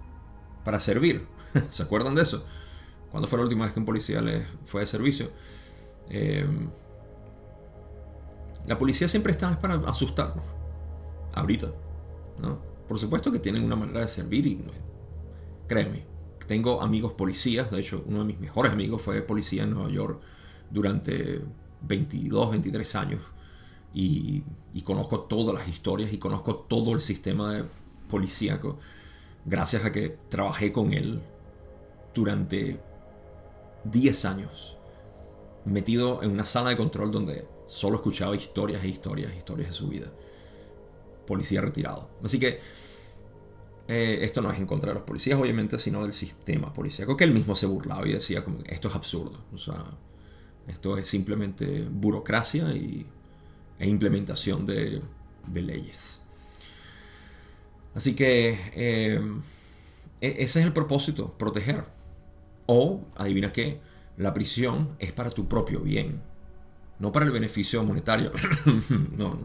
[0.64, 1.26] para servir?
[1.70, 2.44] ¿Se acuerdan de eso?
[3.11, 5.30] ¿Cuándo fue la última vez que un policía les fue de servicio?
[6.11, 6.46] Eh,
[8.68, 10.44] la policía siempre está para asustarnos.
[11.35, 11.72] Ahorita.
[12.40, 12.59] ¿no?
[12.87, 14.61] Por supuesto que tienen una manera de servir y
[15.66, 16.04] créeme,
[16.46, 20.20] tengo amigos policías, de hecho uno de mis mejores amigos fue policía en Nueva York
[20.70, 21.42] durante
[21.83, 23.20] 22, 23 años
[23.92, 24.42] y,
[24.85, 27.64] conozco todas las historias y conozco todo el sistema de
[28.09, 28.78] policíaco
[29.44, 31.20] gracias a que trabajé con él
[32.14, 32.81] durante
[33.85, 34.76] 10 años
[35.66, 39.88] metido en una sala de control donde solo escuchaba historias e historias, historias de su
[39.88, 40.11] vida.
[41.26, 42.11] Policía retirado.
[42.24, 42.59] Así que
[43.87, 47.24] eh, esto no es en contra de los policías, obviamente, sino del sistema policíaco, que
[47.24, 49.44] él mismo se burlaba y decía como esto es absurdo.
[49.52, 49.85] O sea,
[50.66, 53.07] esto es simplemente burocracia y,
[53.78, 55.02] e implementación de,
[55.54, 56.20] leyes.
[57.94, 59.20] Así que eh,
[60.20, 61.85] e-, ese es el propósito, proteger.
[62.66, 63.81] O, adivina qué,
[64.16, 66.20] la prisión es para tu propio bien
[66.98, 68.32] no para el beneficio monetario.
[69.16, 69.38] no,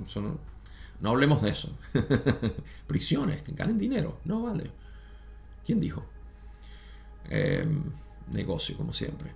[1.02, 1.78] no, hablemos de eso.
[2.88, 4.72] Prisiones, que ganen dinero, no vale.
[5.66, 6.06] ¿Quién dijo?
[7.30, 7.84] Em,
[8.32, 9.32] negocio, como siempre.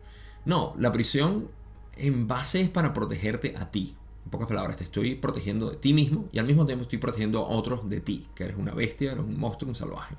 [0.46, 1.50] No, la prisión
[1.96, 3.96] en base es para protegerte a ti.
[4.26, 7.46] En pocas palabras, te estoy protegiendo de ti mismo y al mismo tiempo estoy protegiendo
[7.46, 10.16] a otros de ti, que eres una bestia, eres un monstruo, un salvaje.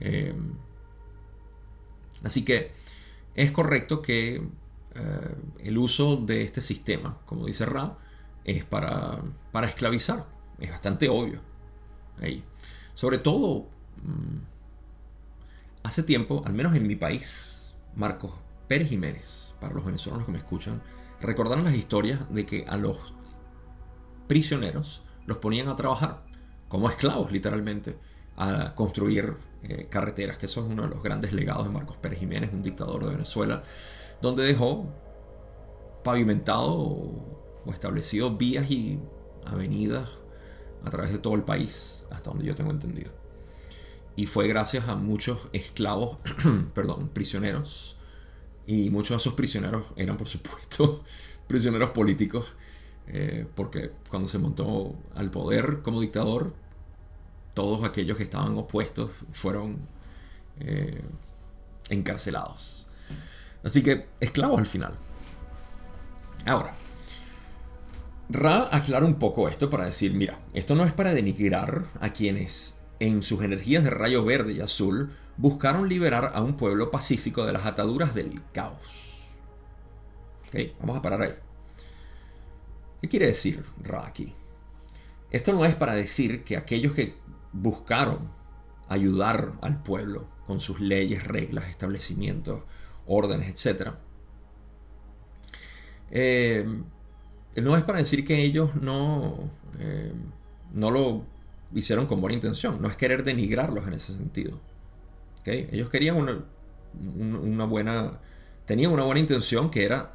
[0.00, 0.52] Em,
[2.22, 2.72] así que
[3.34, 4.42] es correcto que
[5.60, 7.96] el uso de este sistema, como dice Ra,
[8.44, 9.18] es para,
[9.50, 10.26] para esclavizar.
[10.58, 11.40] Es bastante obvio.
[12.20, 12.44] Ahí.
[12.94, 13.68] Sobre todo,
[14.02, 14.38] mm,
[15.82, 18.32] hace tiempo, al menos en mi país, Marcos
[18.68, 20.82] Pérez Jiménez, para los venezolanos que me escuchan,
[21.20, 22.98] recordaron las historias de que a los
[24.26, 26.22] prisioneros los ponían a trabajar
[26.68, 27.98] como esclavos, literalmente,
[28.36, 32.18] a construir eh, carreteras, que eso es uno de los grandes legados de Marcos Pérez
[32.18, 33.62] Jiménez, un dictador de Venezuela,
[34.22, 34.86] donde dejó
[36.04, 38.98] pavimentado o, establecido vías y
[39.44, 40.08] avenidas
[40.84, 43.12] a través de todo el país, hasta donde yo tengo entendido.
[44.16, 46.18] Y fue gracias a muchos esclavos,
[46.74, 47.96] perdón, prisioneros.
[48.66, 51.04] Y muchos de esos prisioneros eran, por supuesto,
[51.46, 52.46] prisioneros políticos.
[53.08, 56.52] Eh, porque cuando se montó al poder como dictador,
[57.54, 59.78] todos aquellos que estaban opuestos fueron
[60.60, 61.00] eh,
[61.90, 62.81] encarcelados.
[63.64, 64.94] Así que esclavos al final.
[66.46, 66.72] Ahora,
[68.28, 72.80] Ra aclara un poco esto para decir, mira, esto no es para denigrar a quienes
[72.98, 77.52] en sus energías de rayo verde y azul buscaron liberar a un pueblo pacífico de
[77.52, 78.80] las ataduras del caos.
[80.48, 81.34] Ok, vamos a parar ahí.
[83.00, 84.34] ¿Qué quiere decir Ra aquí?
[85.30, 87.16] Esto no es para decir que aquellos que
[87.52, 88.30] buscaron
[88.88, 92.62] ayudar al pueblo con sus leyes, reglas, establecimientos,
[93.06, 93.90] órdenes, etc.
[96.10, 96.66] Eh,
[97.56, 100.12] no es para decir que ellos no, eh,
[100.72, 101.24] no lo
[101.74, 104.58] hicieron con buena intención, no es querer denigrarlos en ese sentido.
[105.44, 108.20] Ellos querían una, buena,
[108.64, 110.14] tenían una buena intención que era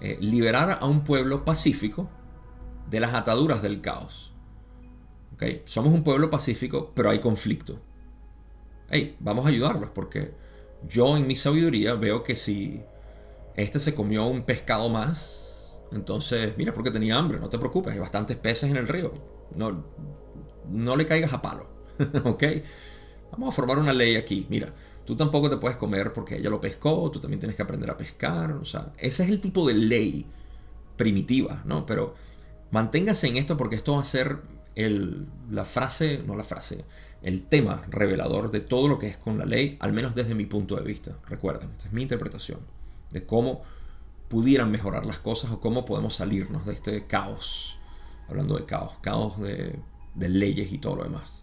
[0.00, 2.10] eh, liberar a un pueblo pacífico
[2.90, 4.32] de las ataduras del caos.
[5.66, 7.80] Somos un pueblo pacífico, pero hay conflicto.
[8.90, 10.32] Hey, vamos a ayudarlos porque
[10.86, 12.82] yo en mi sabiduría veo que si
[13.56, 17.98] este se comió un pescado más, entonces, mira, porque tenía hambre, no te preocupes, hay
[17.98, 19.12] bastantes peces en el río.
[19.54, 19.84] No,
[20.70, 21.68] no le caigas a palo,
[22.24, 22.44] ¿ok?
[23.32, 24.46] Vamos a formar una ley aquí.
[24.50, 24.72] Mira,
[25.04, 27.96] tú tampoco te puedes comer porque ella lo pescó, tú también tienes que aprender a
[27.96, 28.52] pescar.
[28.52, 30.26] O sea, ese es el tipo de ley
[30.96, 31.86] primitiva, ¿no?
[31.86, 32.14] Pero
[32.70, 34.38] manténgase en esto porque esto va a ser
[34.78, 36.84] el, la frase, no la frase,
[37.22, 40.46] el tema revelador de todo lo que es con la ley, al menos desde mi
[40.46, 41.16] punto de vista.
[41.26, 42.60] Recuerden, esta es mi interpretación
[43.10, 43.62] de cómo
[44.28, 47.76] pudieran mejorar las cosas o cómo podemos salirnos de este caos.
[48.28, 49.80] Hablando de caos, caos de,
[50.14, 51.42] leyes y todo lo demás.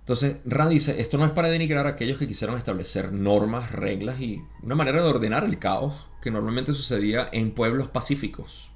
[0.00, 4.20] Entonces, Ra dice, esto no es para denigrar a aquellos que quisieron establecer normas, reglas
[4.20, 8.70] y una manera de ordenar el caos que normalmente sucedía en pueblos pacíficos,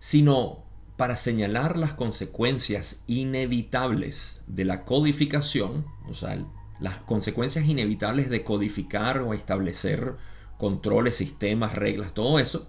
[0.00, 0.63] sino
[0.96, 6.44] para señalar las consecuencias inevitables de la codificación, o sea,
[6.78, 10.14] las consecuencias inevitables de codificar o establecer
[10.58, 12.68] controles, sistemas, reglas, todo eso,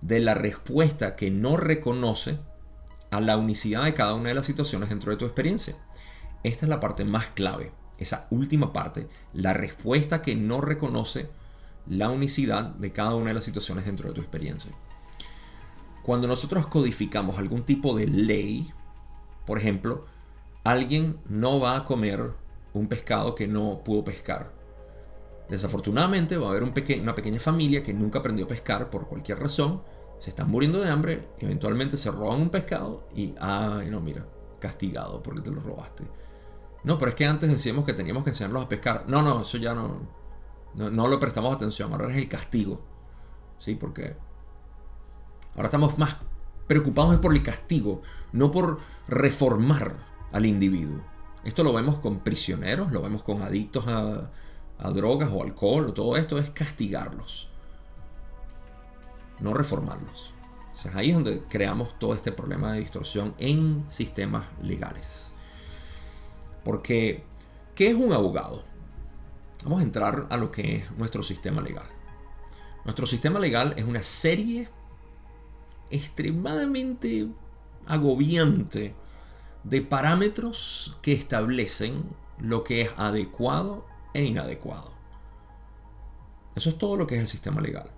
[0.00, 2.38] de la respuesta que no reconoce
[3.10, 5.76] a la unicidad de cada una de las situaciones dentro de tu experiencia.
[6.42, 11.28] Esta es la parte más clave, esa última parte, la respuesta que no reconoce
[11.86, 14.72] la unicidad de cada una de las situaciones dentro de tu experiencia.
[16.04, 18.70] Cuando nosotros codificamos algún tipo de ley,
[19.46, 20.04] por ejemplo,
[20.62, 22.32] alguien no va a comer
[22.74, 24.52] un pescado que no pudo pescar.
[25.48, 29.82] Desafortunadamente va a haber una pequeña familia que nunca aprendió a pescar por cualquier razón,
[30.18, 34.26] se están muriendo de hambre, eventualmente se roban un pescado y, ay, no, mira,
[34.58, 36.04] castigado porque te lo robaste.
[36.82, 39.04] No, pero es que antes decíamos que teníamos que enseñarlos a pescar.
[39.08, 40.00] No, no, eso ya no,
[40.74, 42.82] no, no lo prestamos atención, ahora es el castigo.
[43.58, 44.16] Sí, porque
[45.54, 46.16] Ahora estamos más
[46.66, 48.02] preocupados por el castigo,
[48.32, 49.96] no por reformar
[50.32, 51.00] al individuo.
[51.44, 54.30] Esto lo vemos con prisioneros, lo vemos con adictos a,
[54.90, 57.48] drogas o alcohol, todo esto es castigarlos,
[59.40, 60.32] no reformarlos.
[60.74, 65.32] O ahí es donde creamos todo este problema de distorsión en sistemas legales.
[66.64, 67.24] Porque,
[67.74, 68.64] ¿qué es un abogado?
[69.62, 71.86] Vamos a entrar a lo que es nuestro sistema legal.
[72.84, 74.68] Nuestro sistema legal es una serie
[75.90, 77.28] extremadamente
[77.86, 78.94] agobiante
[79.62, 82.04] de parámetros que establecen
[82.38, 84.92] lo que es adecuado e inadecuado.
[86.54, 87.90] Eso es todo lo que es el sistema legal.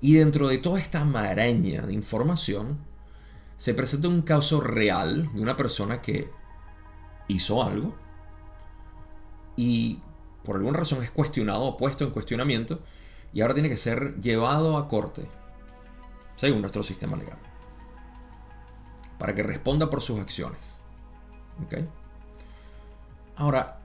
[0.00, 2.78] Y dentro de toda esta maraña de información,
[3.56, 6.28] se presenta un caso real de una persona que
[7.28, 7.94] hizo algo
[9.54, 10.00] y
[10.42, 12.80] por alguna razón es cuestionado o puesto en cuestionamiento
[13.32, 15.28] y ahora tiene que ser llevado a corte
[16.36, 17.38] según nuestro sistema legal,
[19.18, 20.78] para que responda por sus acciones.
[23.36, 23.80] Ahora,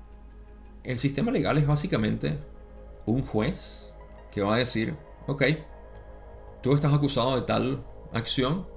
[0.83, 2.39] el sistema legal es básicamente
[3.05, 3.91] un juez
[4.31, 4.95] que va a decir,
[5.27, 5.43] ok,
[6.61, 7.83] tú estás acusado de tal
[8.13, 8.67] acción,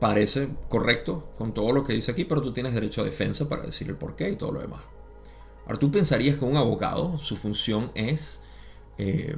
[0.00, 3.62] parece correcto con todo lo que dice aquí, pero tú tienes derecho a defensa para
[3.62, 4.80] decir el porqué y todo lo demás.
[5.66, 8.42] Ahora, tú pensarías que un abogado, su función es,
[8.96, 9.36] eh,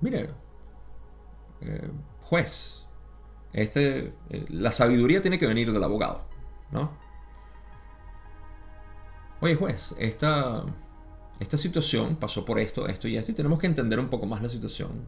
[0.00, 0.30] mire,
[1.60, 1.90] eh,
[2.32, 2.86] juez.
[3.52, 6.24] Este, eh, la sabiduría tiene que venir del abogado,
[6.70, 6.90] ¿no?
[9.42, 10.64] Oye, juez, esta,
[11.38, 14.40] esta situación pasó por esto, esto y esto, y tenemos que entender un poco más
[14.40, 15.06] la situación.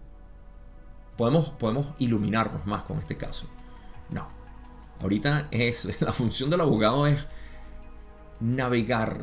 [1.16, 3.46] Podemos, podemos iluminarnos más con este caso.
[4.10, 4.28] No.
[5.00, 7.24] Ahorita es la función del abogado es
[8.38, 9.22] navegar,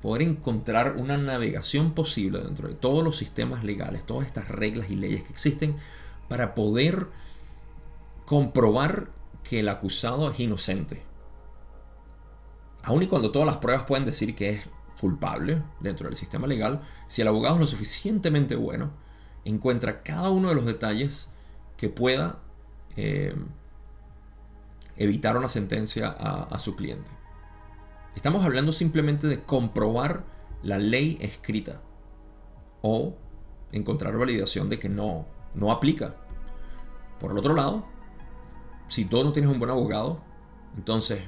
[0.00, 4.96] poder encontrar una navegación posible dentro de todos los sistemas legales, todas estas reglas y
[4.96, 5.76] leyes que existen
[6.32, 7.08] para poder
[8.24, 9.10] comprobar
[9.44, 11.02] que el acusado es inocente.
[12.82, 14.66] Aun y cuando todas las pruebas pueden decir que es
[14.98, 18.92] culpable dentro del sistema legal, si el abogado es lo suficientemente bueno,
[19.44, 21.28] encuentra cada uno de los detalles
[21.76, 22.38] que pueda
[22.96, 23.36] eh,
[24.96, 27.10] evitar una sentencia a, su cliente.
[28.16, 30.24] Estamos hablando simplemente de comprobar
[30.62, 31.82] la ley escrita
[32.80, 33.18] o
[33.70, 36.16] encontrar validación de que no, no aplica.
[37.22, 37.84] Por el otro lado,
[38.88, 40.20] si tú no tienes un buen abogado,
[40.76, 41.22] entonces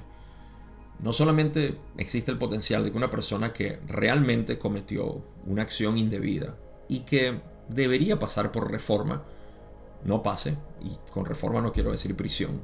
[0.98, 6.56] no solamente existe el potencial de que una persona que realmente cometió una acción indebida
[6.88, 9.22] y que debería pasar por reforma,
[10.04, 12.60] no pase, y con reforma no quiero decir prisión,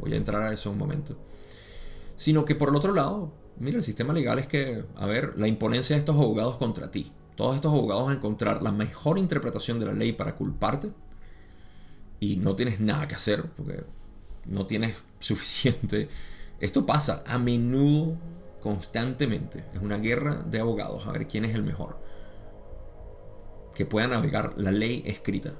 [0.00, 1.16] voy a entrar a eso en un momento,
[2.16, 5.46] sino que por el otro lado, mira, el sistema legal es que, a ver, la
[5.46, 9.86] imponencia de estos abogados contra ti, todos estos abogados a encontrar la mejor interpretación de
[9.86, 10.90] la ley para culparte,
[12.20, 13.84] y no tienes nada que hacer, porque
[14.44, 16.08] no tienes suficiente
[16.60, 18.16] esto pasa a menudo,
[18.60, 19.64] constantemente.
[19.74, 21.98] Es una guerra de abogados, a ver quién es el mejor.
[23.74, 25.52] Que pueda navegar la ley escrita.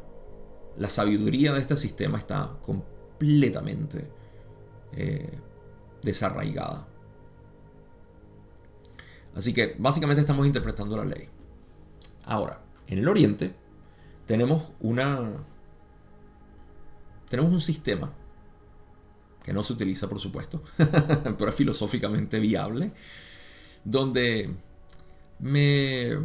[0.79, 4.11] La sabiduría de este sistema está completamente
[4.93, 5.39] eh,
[6.03, 6.89] desarraigada.
[9.35, 11.29] Así que básicamente estamos interpretando la ley.
[12.25, 13.55] Ahora, en el Oriente
[14.25, 15.45] tenemos una.
[17.29, 18.13] Tenemos un sistema
[19.43, 20.63] que no se utiliza por supuesto,
[21.39, 22.91] pero es filosóficamente viable,
[23.85, 24.51] donde
[25.39, 26.19] me,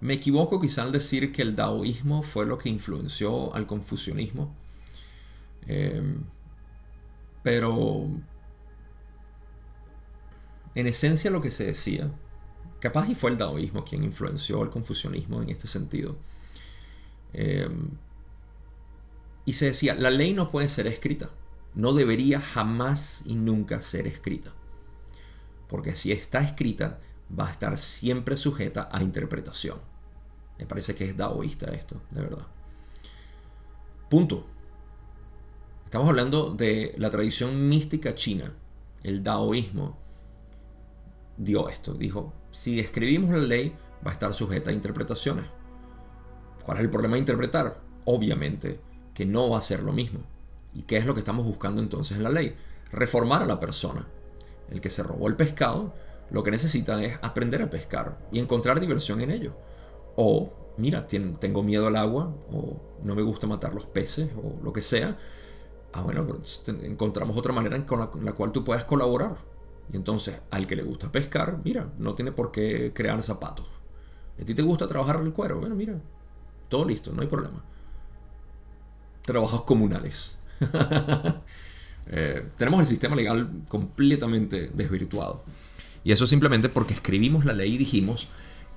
[0.00, 4.54] me equivoco quizá al decir que el daoísmo fue lo que influenció al confucianismo,
[5.66, 6.24] em,
[7.42, 8.10] pero
[10.74, 12.12] en esencia lo que se decía,
[12.80, 16.18] capaz y fue el daoísmo quien influenció al confucianismo en este sentido.
[17.32, 17.90] Em,
[19.46, 21.30] y se decía, la ley no puede ser escrita
[21.76, 24.52] no debería jamás y nunca ser escrita.
[25.68, 26.98] Porque si está escrita,
[27.38, 29.78] va a estar siempre sujeta a interpretación.
[30.58, 32.46] Me parece que es daoísta esto, de verdad.
[34.08, 34.46] Punto.
[35.84, 38.52] Estamos hablando de la tradición mística china.
[39.02, 39.98] El daoísmo
[41.36, 41.92] dio esto.
[41.92, 45.44] Dijo, si escribimos la ley, va a estar sujeta a interpretaciones.
[46.64, 47.80] ¿Cuál es el problema de interpretar?
[48.06, 48.85] Obviamente
[49.16, 50.20] que no va a ser lo mismo.
[50.74, 52.54] ¿Y qué es lo que estamos buscando entonces en la ley?
[52.92, 54.06] Reformar a la persona.
[54.70, 55.94] El que se robó el pescado,
[56.30, 59.54] lo que necesita es aprender a pescar y encontrar diversión en ello.
[60.16, 64.70] O, mira, tengo miedo al agua, o no me gusta matar los peces, o lo
[64.74, 65.16] que sea.
[65.94, 66.26] Ah, bueno,
[66.82, 69.38] encontramos otra manera con la, la cual tú puedas colaborar.
[69.90, 73.66] Y entonces, al que le gusta pescar, mira, no tiene por qué crear zapatos.
[74.38, 75.58] ¿A ti te gusta trabajar el cuero?
[75.58, 75.98] Bueno, mira,
[76.68, 77.64] todo listo, no hay problema.
[79.26, 80.38] Trabajos comunales.
[82.08, 85.42] Eh, tenemos el sistema legal completamente desvirtuado.
[86.04, 88.28] Y eso simplemente porque escribimos la ley y dijimos,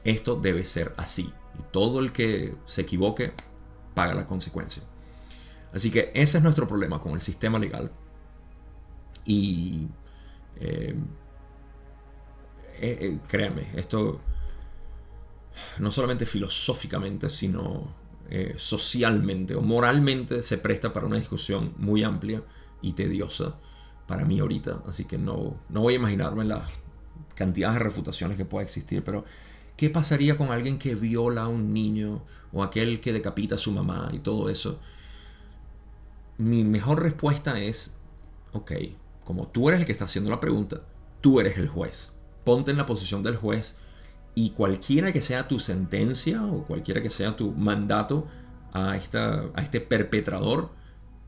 [0.04, 1.32] esto debe ser así.
[1.60, 3.34] Y todo el que se equivoque
[3.94, 4.82] paga la consecuencia.
[5.72, 7.92] Así que ese es nuestro problema con el sistema legal.
[9.26, 9.88] Y
[10.60, 10.96] eh,
[12.82, 14.22] eh, créanme, esto
[15.78, 17.94] no solamente filosóficamente, sino
[18.32, 22.44] eh, socialmente o moralmente se presta para una discusión muy amplia
[22.80, 23.56] y tediosa
[24.08, 24.84] para mí ahorita.
[24.88, 26.82] Así que no, no voy a imaginarme las
[27.34, 29.26] cantidades de refutaciones que pueda existir, pero
[29.78, 33.72] ¿qué pasaría con alguien que viola a un niño o aquel que decapita a su
[33.72, 34.80] mamá y todo eso?
[36.38, 37.96] Mi mejor respuesta es,
[38.52, 38.72] ok,
[39.24, 40.82] como tú eres el que está haciendo la pregunta,
[41.22, 42.12] tú eres el juez.
[42.44, 43.76] Ponte en la posición del juez
[44.36, 48.28] y cualquiera que sea tu sentencia o cualquiera que sea tu mandato
[48.72, 50.70] a, esta, a este perpetrador,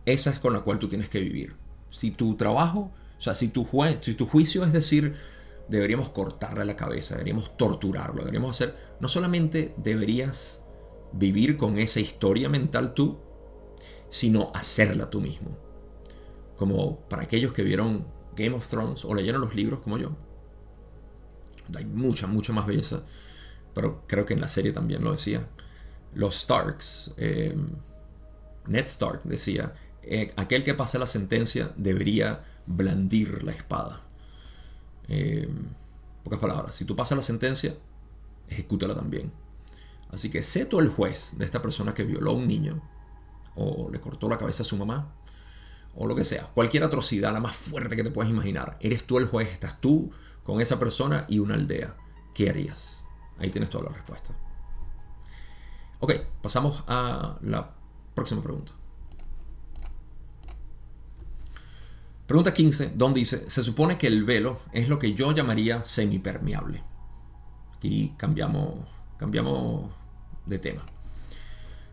[0.05, 1.55] esa es con la cual tú tienes que vivir.
[1.89, 3.67] Si tu trabajo, o sea, si tu,
[4.01, 5.15] si tu juicio es decir,
[5.67, 10.63] deberíamos cortarle la cabeza, deberíamos torturarlo, deberíamos hacer, no solamente deberías
[11.13, 13.19] vivir con esa historia mental tú,
[14.09, 15.57] sino hacerla tú mismo.
[16.55, 20.11] Como para aquellos que vieron Game of Thrones o leyeron los libros como yo,
[21.75, 23.03] hay mucha, mucha más belleza.
[23.73, 25.47] Pero creo que en la serie también lo decía.
[26.13, 27.55] Los Starks, eh,
[28.67, 34.01] Ned Stark decía, eh, aquel que pase la sentencia debería blandir la espada.
[35.07, 35.47] Eh,
[36.23, 37.75] pocas palabras, si tú pasas la sentencia,
[38.49, 39.31] ejecútala también.
[40.09, 42.81] Así que sé tú el juez de esta persona que violó a un niño,
[43.55, 45.13] o le cortó la cabeza a su mamá,
[45.95, 49.17] o lo que sea, cualquier atrocidad, la más fuerte que te puedas imaginar, eres tú
[49.17, 50.11] el juez, estás tú
[50.43, 51.95] con esa persona y una aldea,
[52.33, 53.03] ¿qué harías?
[53.37, 54.33] Ahí tienes toda la respuesta.
[55.99, 57.73] Ok, pasamos a la
[58.13, 58.73] próxima pregunta.
[62.25, 66.81] Pregunta 15, Don dice, se supone que el velo es lo que yo llamaría semipermeable.
[67.75, 68.87] Aquí cambiamos,
[69.17, 69.91] cambiamos
[70.45, 70.81] de tema.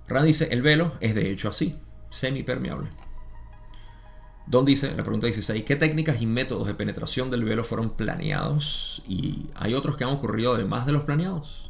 [0.07, 1.79] Rand dice, el velo es de hecho así,
[2.09, 2.89] semipermeable.
[4.49, 9.03] Don dice, la pregunta 16, ¿qué técnicas y métodos de penetración del velo fueron planeados?
[9.07, 11.69] Y hay otros que han ocurrido además de los planeados.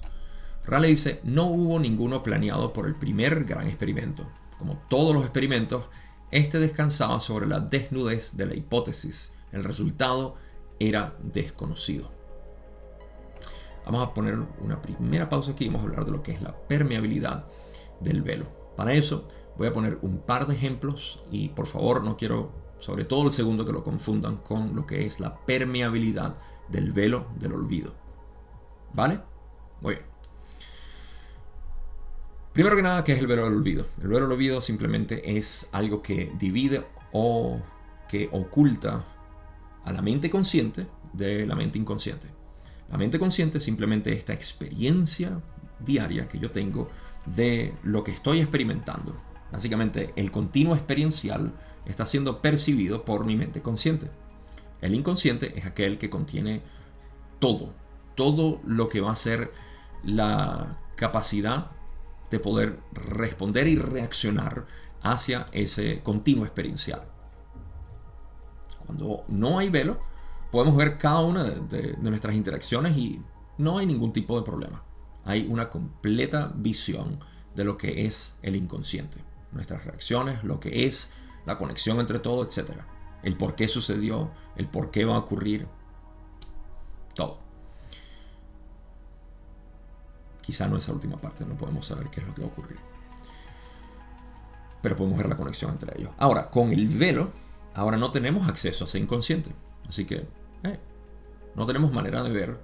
[0.65, 4.29] Rale dice, no hubo ninguno planeado por el primer gran experimento.
[4.59, 5.87] Como todos los experimentos,
[6.31, 9.33] este descansaba sobre la desnudez de la hipótesis.
[9.51, 10.37] El resultado
[10.79, 12.13] era desconocido.
[13.87, 16.43] Vamos a poner una primera pausa aquí y vamos a hablar de lo que es
[16.43, 17.45] la permeabilidad
[17.99, 18.47] del velo.
[18.77, 19.27] Para eso
[19.57, 23.31] voy a poner un par de ejemplos y por favor no quiero sobre todo el
[23.31, 26.37] segundo que lo confundan con lo que es la permeabilidad
[26.69, 27.95] del velo del olvido.
[28.93, 29.21] ¿Vale?
[29.81, 30.07] Muy bien.
[32.53, 33.87] Primero que nada, ¿qué es el velo del olvido?
[34.01, 37.61] El velo del olvido simplemente es algo que divide o
[38.09, 39.05] que oculta
[39.85, 42.29] a la mente consciente de la mente inconsciente.
[42.91, 45.41] La mente consciente es simplemente esta experiencia
[45.79, 46.89] diaria que yo tengo
[47.27, 49.15] de lo que estoy experimentando.
[49.53, 51.53] Básicamente el continuo experiencial
[51.89, 54.11] está siendo percibido por mi mente consciente.
[54.81, 56.63] El inconsciente es aquel que contiene
[57.41, 57.73] todo,
[58.15, 59.53] todo lo que va a ser
[60.05, 61.73] la capacidad
[62.31, 64.67] de poder responder y reaccionar
[65.03, 67.03] hacia ese continuo experiencial.
[68.85, 70.01] Cuando no hay velo,
[70.51, 73.21] podemos ver cada una de, nuestras interacciones y
[73.59, 74.83] no hay ningún tipo de problema.
[75.25, 77.19] Hay una completa visión
[77.55, 79.19] de lo que es el inconsciente.
[79.53, 81.11] Nuestras reacciones, lo que es
[81.49, 82.83] la conexión entre todo, etc.
[83.23, 85.67] El por qué sucedió, el por qué va a ocurrir,
[87.15, 87.39] todo.
[90.43, 92.79] Quizá no esa última parte, no podemos saber qué es lo que va a ocurrir.
[94.83, 96.11] Pero podemos ver la conexión entre ellos.
[96.19, 97.33] Ahora, con el velo,
[97.75, 99.51] ahora no tenemos acceso a ese inconsciente.
[99.89, 100.27] Así que,
[100.65, 100.79] eh,
[101.55, 102.61] no tenemos manera de ver,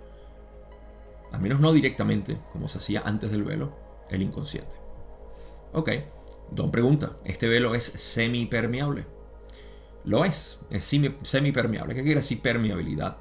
[1.32, 3.72] al menos no directamente, como se hacía antes del velo,
[4.10, 4.76] el inconsciente.
[5.72, 5.90] Ok.
[6.54, 9.06] Don pregunta, ¿este velo es semipermeable?
[10.04, 10.84] Lo es, es
[11.22, 11.94] semipermeable.
[11.94, 13.16] ¿Qué quiere decir permeabilidad?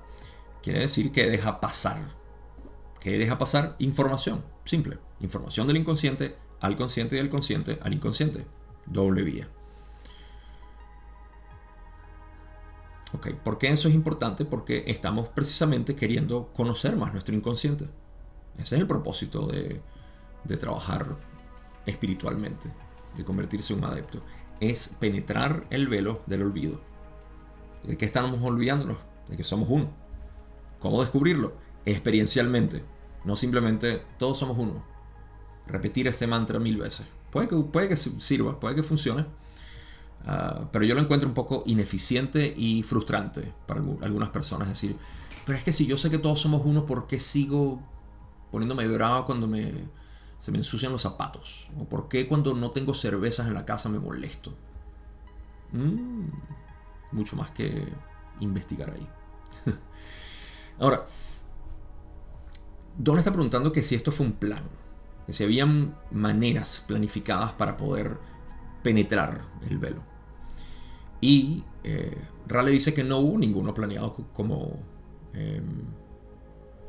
[0.62, 2.00] Quiere decir que deja pasar.
[3.00, 5.00] Que deja pasar información, simple.
[5.20, 8.46] Información del inconsciente al consciente y del consciente al inconsciente.
[8.86, 9.50] Doble vía.
[13.14, 14.46] Ok, ¿por qué eso es importante?
[14.46, 17.86] Porque estamos precisamente queriendo conocer más nuestro inconsciente.
[18.58, 19.82] Ese es el propósito de,
[20.44, 21.18] de trabajar
[21.86, 22.72] espiritualmente
[23.16, 24.22] de convertirse en un adepto,
[24.60, 26.82] es penetrar el velo del olvido.
[27.84, 28.98] ¿De qué estamos olvidándonos?
[29.28, 29.90] De que somos uno.
[30.80, 31.54] ¿Cómo descubrirlo?
[31.86, 32.84] Experiencialmente.
[33.26, 34.84] No simplemente todos somos uno.
[35.68, 37.08] Repetir este mantra mil veces.
[37.32, 39.26] Puede que, puede que sirva, puede que funcione.
[40.26, 44.70] Ah, pero yo lo encuentro un poco ineficiente y frustrante para algunas personas.
[44.70, 44.98] Es decir,
[45.46, 47.82] pero es que si yo sé que todos somos uno, ¿por qué sigo
[48.52, 49.74] poniéndome bravo cuando me,
[50.44, 51.70] se me ensucian los zapatos?
[51.80, 54.54] ¿O por qué cuando no tengo cervezas en la casa me molesto?
[55.72, 56.26] Mm,
[57.14, 57.88] mucho más que
[58.42, 59.08] investigar ahí.
[60.80, 61.06] Ahora,
[62.98, 64.66] Don está preguntando que si esto fue un plan,
[65.26, 68.18] que si habían maneras planificadas para poder
[68.84, 70.02] penetrar el velo.
[71.22, 72.18] Y eh,
[72.48, 74.78] Rale dice que no hubo ninguno planeado como
[75.32, 75.86] em,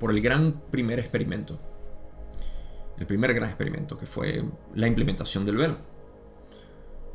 [0.01, 1.61] por el gran primer experimento
[2.99, 5.77] el primer gran experimento, que fue la implementación del velo.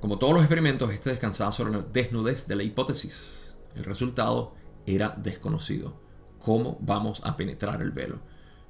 [0.02, 3.58] Como todos los experimentos, este descansaba sobre la desnudez de la hipótesis.
[3.76, 4.54] El resultado
[4.86, 5.94] era desconocido.
[6.40, 8.20] ¿Cómo vamos a penetrar el velo?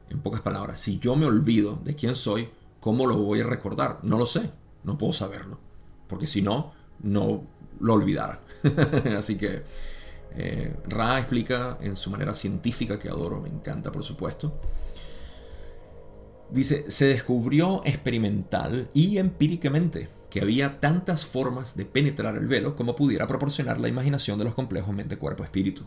[0.09, 2.49] En pocas palabras, si yo me olvido de quién soy,
[2.79, 3.99] ¿cómo lo voy a recordar?
[4.01, 4.49] No lo sé,
[4.83, 5.59] no puedo saberlo.
[6.07, 7.43] Porque si no, no
[7.79, 8.41] lo olvidara.
[9.17, 9.63] Así que
[10.35, 14.59] eh, Ra explica en su manera científica, que adoro, me encanta por supuesto,
[16.51, 22.95] Dice, se descubrió experimental y empíricamente que había tantas formas de penetrar el velo como
[22.95, 25.83] pudiera proporcionar la imaginación de los complejos mente-cuerpo-espíritu.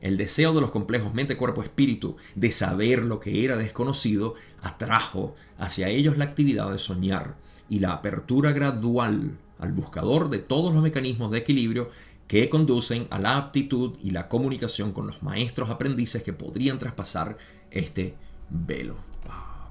[0.00, 6.16] El deseo de los complejos mente-cuerpo-espíritu de saber lo que era desconocido atrajo hacia ellos
[6.16, 7.34] la actividad de soñar
[7.68, 11.90] y la apertura gradual al buscador de todos los mecanismos de equilibrio
[12.28, 17.36] que conducen a la aptitud y la comunicación con los maestros aprendices que podrían traspasar
[17.72, 18.14] este
[18.50, 19.07] velo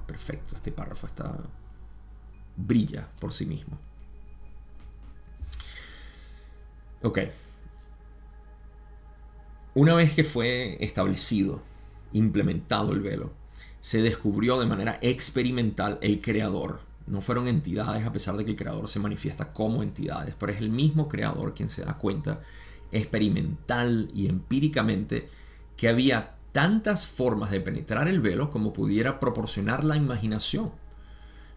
[0.08, 1.36] perfecto, este párrafo está
[2.56, 3.78] brilla por sí mismo.
[7.02, 7.18] Ok.
[9.74, 11.60] Una vez que fue establecido,
[12.12, 13.32] implementado el velo,
[13.80, 16.80] se descubrió de manera experimental el creador.
[17.06, 20.58] No fueron entidades a pesar de que el creador se manifiesta como entidades, pero es
[20.58, 22.40] el mismo creador quien se da cuenta
[22.90, 25.28] experimental y empíricamente
[25.76, 30.72] que había tantas formas de penetrar el velo como pudiera proporcionar la imaginación.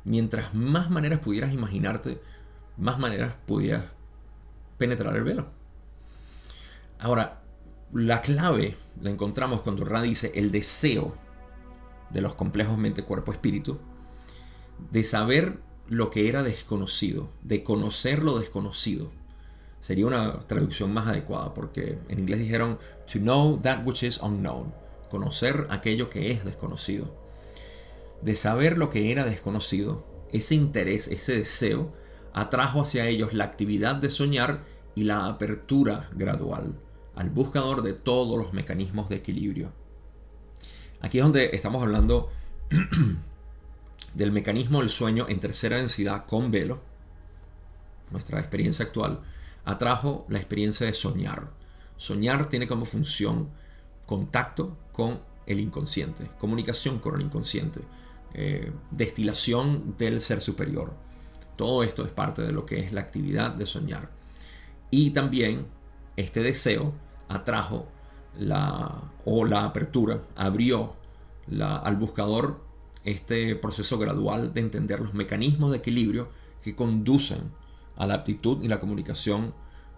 [0.04, 2.22] Mientras más maneras pudieras imaginarte,
[2.78, 3.86] más maneras pudieras
[4.78, 5.48] penetrar el velo.
[7.00, 7.42] Ahora,
[7.94, 11.16] la clave la encontramos cuando Ra dice el deseo
[12.10, 13.80] de los complejos mente, cuerpo, espíritu,
[14.92, 19.12] de saber lo que era desconocido, de conocer lo desconocido.
[19.80, 22.78] Sería una traducción más adecuada porque en inglés dijeron
[23.12, 24.74] to know that which is unknown,
[25.12, 27.14] conocer aquello que es desconocido.
[28.22, 31.94] De saber lo que era desconocido, ese interés, ese deseo,
[32.34, 34.64] atrajo hacia ellos la actividad de soñar
[34.96, 36.80] y la apertura gradual
[37.14, 39.74] al buscador de todos los mecanismos de equilibrio.
[41.02, 42.30] Aquí es donde estamos hablando
[44.14, 46.82] del mecanismo del sueño en tercera densidad con velo.
[48.12, 49.20] Nuestra experiencia actual
[49.66, 51.50] atrajo la experiencia de soñar.
[51.98, 53.50] Soñar tiene como función
[54.06, 57.82] contacto con el inconsciente, comunicación con el inconsciente,
[58.34, 60.94] eh, destilación del ser superior.
[61.56, 64.10] Todo esto es parte de lo que es la actividad de soñar.
[64.90, 65.68] Y también
[66.16, 66.94] este deseo
[67.28, 67.88] atrajo
[68.38, 70.96] la, o la apertura, abrió
[71.48, 72.64] la, al buscador
[73.04, 76.30] este proceso gradual de entender los mecanismos de equilibrio
[76.64, 77.52] que conducen
[77.96, 79.54] a la aptitud y la comunicación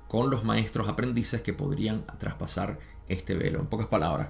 [0.08, 3.60] con los maestros aprendices que podrían traspasar este velo.
[3.60, 4.30] En pocas palabras,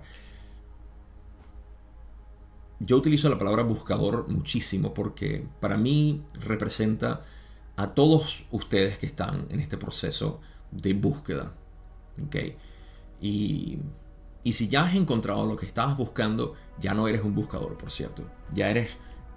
[2.86, 7.22] yo utilizo la palabra buscador muchísimo porque para mí representa
[7.76, 11.54] a todos ustedes que están en este proceso de búsqueda.
[12.26, 12.58] ¿okay?
[13.22, 13.80] Y,
[14.44, 17.90] y si ya has encontrado lo que estabas buscando, ya no eres un buscador, por
[17.90, 18.24] cierto.
[18.54, 18.90] Ya eres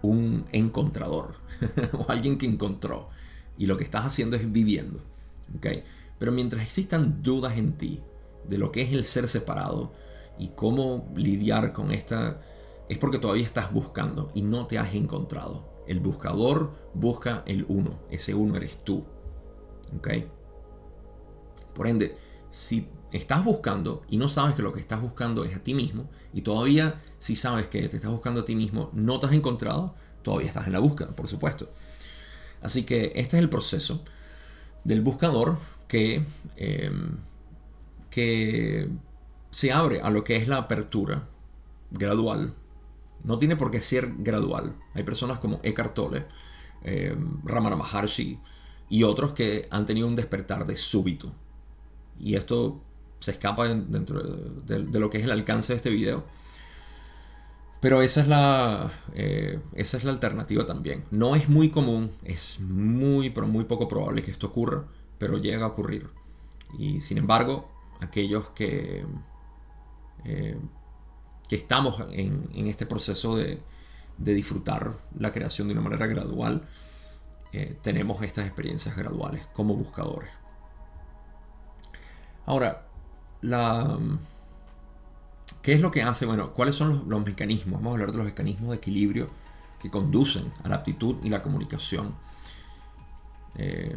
[0.03, 1.36] un encontrador
[1.92, 3.11] o alguien que encontró.
[3.59, 5.01] Y lo que estás haciendo es viviendo.
[5.57, 5.84] ¿okay?
[6.18, 8.01] Pero mientras existan dudas en ti
[8.49, 9.92] de lo que es el ser separado
[10.38, 12.40] y cómo lidiar con esta,
[12.89, 15.64] es porque todavía estás buscando y no te has encontrado.
[15.87, 18.01] El buscador busca el uno.
[18.11, 19.05] Ese uno eres tú.
[19.97, 20.28] ¿Okay?
[21.74, 22.16] Por ende,
[22.51, 26.09] si estás buscando y no sabes que lo que estás buscando es a ti mismo,
[26.32, 29.95] y todavía si sabes que te estás buscando a ti mismo, no te has encontrado,
[30.22, 31.70] todavía estás en la búsqueda, por supuesto.
[32.62, 34.03] Así que este es el proceso
[34.84, 35.59] del buscador
[35.89, 36.24] que,
[36.57, 37.18] em,
[38.11, 38.89] que
[39.51, 41.28] se abre a lo que es la apertura
[41.91, 42.55] gradual.
[43.26, 44.76] No tiene por qué ser gradual.
[44.94, 46.24] Hay personas como Eckhart Tolle,
[46.84, 47.14] eh,
[47.44, 48.38] Ramana Maharshi
[48.88, 51.32] y otros que han tenido un despertar de súbito.
[52.18, 52.80] Y esto
[53.18, 56.24] se escapa dentro de, lo que es el alcance de este video.
[57.80, 61.04] Pero esa es, la, eh, esa es la alternativa también.
[61.10, 64.84] No es muy común, es muy, pero muy poco probable que esto ocurra,
[65.18, 66.08] pero llega a ocurrir.
[66.78, 67.68] Y sin embargo,
[68.00, 69.04] aquellos que,
[70.24, 70.56] eh,
[71.49, 73.61] que estamos en, este proceso de,
[74.18, 76.62] disfrutar la creación de una manera gradual,
[77.53, 80.30] eh, tenemos estas experiencias graduales como buscadores.
[82.47, 82.86] Ahora,
[83.42, 83.99] la,
[85.62, 86.26] ¿qué es lo que hace?
[86.26, 87.80] Bueno, ¿cuáles son los, mecanismos?
[87.80, 89.30] Vamos a hablar de los mecanismos de equilibrio
[89.80, 92.14] que conducen a la aptitud y la comunicación.
[93.57, 93.97] Eh,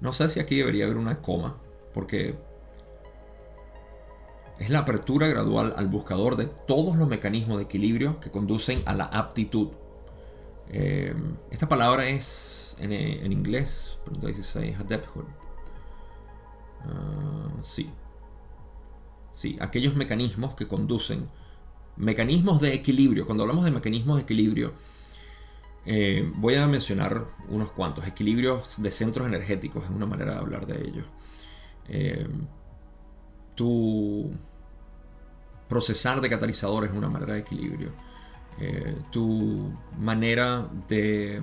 [0.00, 1.56] no sé si aquí debería haber una coma,
[1.94, 2.38] porque
[4.58, 8.94] es la apertura gradual al buscador de todos los mecanismos de equilibrio que conducen a
[8.94, 9.68] la aptitud.
[10.70, 11.14] Eh,
[11.50, 15.24] esta palabra es en, inglés, pregunta 16, adepthood.
[16.84, 17.90] Uh, sí.
[19.32, 21.28] Sí, aquellos mecanismos que conducen,
[21.96, 23.26] mecanismos de equilibrio.
[23.26, 24.72] Cuando hablamos de mecanismos de equilibrio,
[25.84, 28.06] eh, voy a mencionar unos cuantos.
[28.06, 31.06] Equilibrios de centros energéticos es una manera de hablar de ellos.
[31.88, 32.26] Eh,
[33.56, 34.30] tu
[35.68, 37.90] procesar de catalizadores es una manera de equilibrio.
[38.60, 41.42] Eh, tu manera de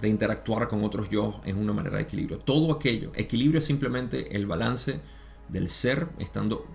[0.00, 2.38] de interactuar con otros yo es una manera de equilibrio.
[2.38, 3.10] Todo aquello.
[3.14, 5.00] Equilibrio es simplemente el balance
[5.48, 6.66] del ser estando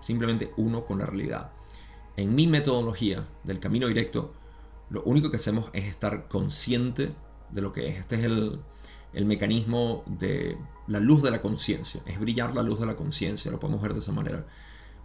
[0.00, 1.52] simplemente uno con la realidad.
[2.16, 4.34] En mi metodología del camino directo,
[4.90, 7.12] lo único que hacemos es estar consciente
[7.50, 7.98] de lo que es.
[7.98, 8.60] Este es el,
[9.14, 12.00] el mecanismo de la luz de la conciencia.
[12.06, 13.50] Es brillar la luz de la conciencia.
[13.50, 14.44] Lo podemos ver de esa manera.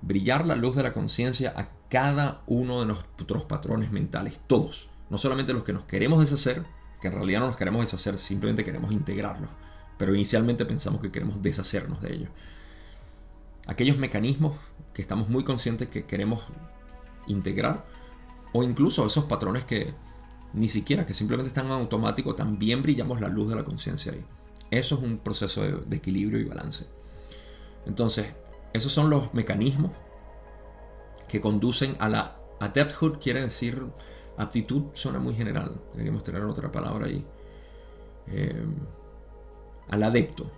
[0.01, 4.39] Brillar la luz de la conciencia a cada uno de nuestros patrones mentales.
[4.47, 4.89] Todos.
[5.10, 6.66] No solamente los que nos queremos deshacer,
[7.01, 9.49] que en realidad no nos queremos deshacer, simplemente queremos integrarlos.
[9.97, 12.30] pero inicialmente pensamos que queremos deshacernos de ellos.
[13.68, 14.57] Aquellos mecanismos
[14.93, 16.41] que estamos muy conscientes que queremos
[17.28, 17.86] integrar,
[18.53, 19.93] o incluso esos patrones que
[20.54, 24.26] ni siquiera, que simplemente están en automático, también brillamos la luz de la conciencia ahí.
[24.72, 26.86] Eso es un proceso de, equilibrio y balance.
[27.86, 28.34] Entonces,
[28.74, 29.91] esos son los mecanismos
[31.28, 33.84] que conducen a la adepthood, quiere decir
[34.38, 37.26] aptitud, suena muy general, deberíamos tener otra palabra ahí.
[38.28, 38.66] Eh,
[39.89, 40.52] al adepto.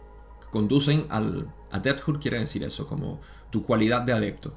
[0.51, 4.53] Conducen al adepthood, quiere decir eso, como tu cualidad de adepto.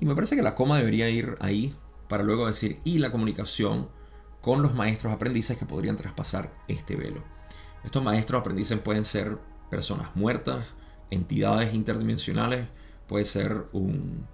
[0.00, 1.74] Y me parece que la coma debería ir ahí
[2.08, 3.88] para luego decir, y la comunicación
[4.48, 7.22] con los maestros aprendices que podrían traspasar este velo.
[7.84, 9.36] Estos maestros aprendices pueden ser
[9.68, 10.64] personas muertas,
[11.10, 12.66] entidades interdimensionales,
[13.06, 14.26] puede ser un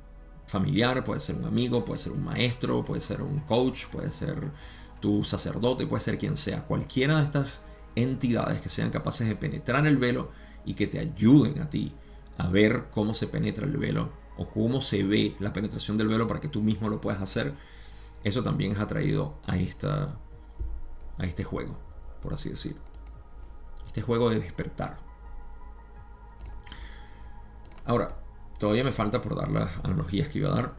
[0.47, 4.53] familiar, puede ser un amigo, puede ser un maestro, puede ser un coach, puede ser
[5.01, 6.65] tu sacerdote, puede ser quien sea.
[6.65, 7.49] Cualquiera de estas
[7.97, 10.31] entidades que sean capaces de penetrar el velo
[10.65, 11.93] y que te ayuden a ti
[12.39, 16.29] a ver cómo se penetra el velo o cómo se ve la penetración del velo
[16.29, 17.55] para que tú mismo lo puedas hacer,
[18.25, 20.19] eso también es atraído a, esta,
[21.19, 21.79] a este juego,
[22.23, 22.77] por así decir.
[23.87, 24.99] Este juego de despertar.
[27.85, 28.17] Ahora,
[28.59, 30.75] todavía me falta por dar las analogías que iba a dar,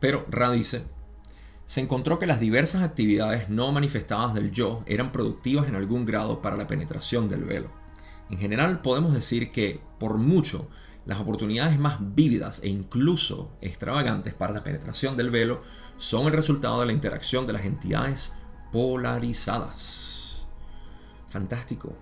[0.00, 0.84] pero Ra dice,
[1.66, 6.42] se encontró que las diversas actividades no manifestadas del yo eran productivas en algún grado
[6.42, 7.70] para la penetración del velo.
[8.30, 10.68] En general podemos decir que, por mucho,
[11.06, 15.62] las oportunidades más vívidas e incluso extravagantes para la penetración del velo
[15.96, 18.34] son el resultado de la interacción de las entidades
[18.72, 20.44] polarizadas.
[21.28, 21.92] Fantástico.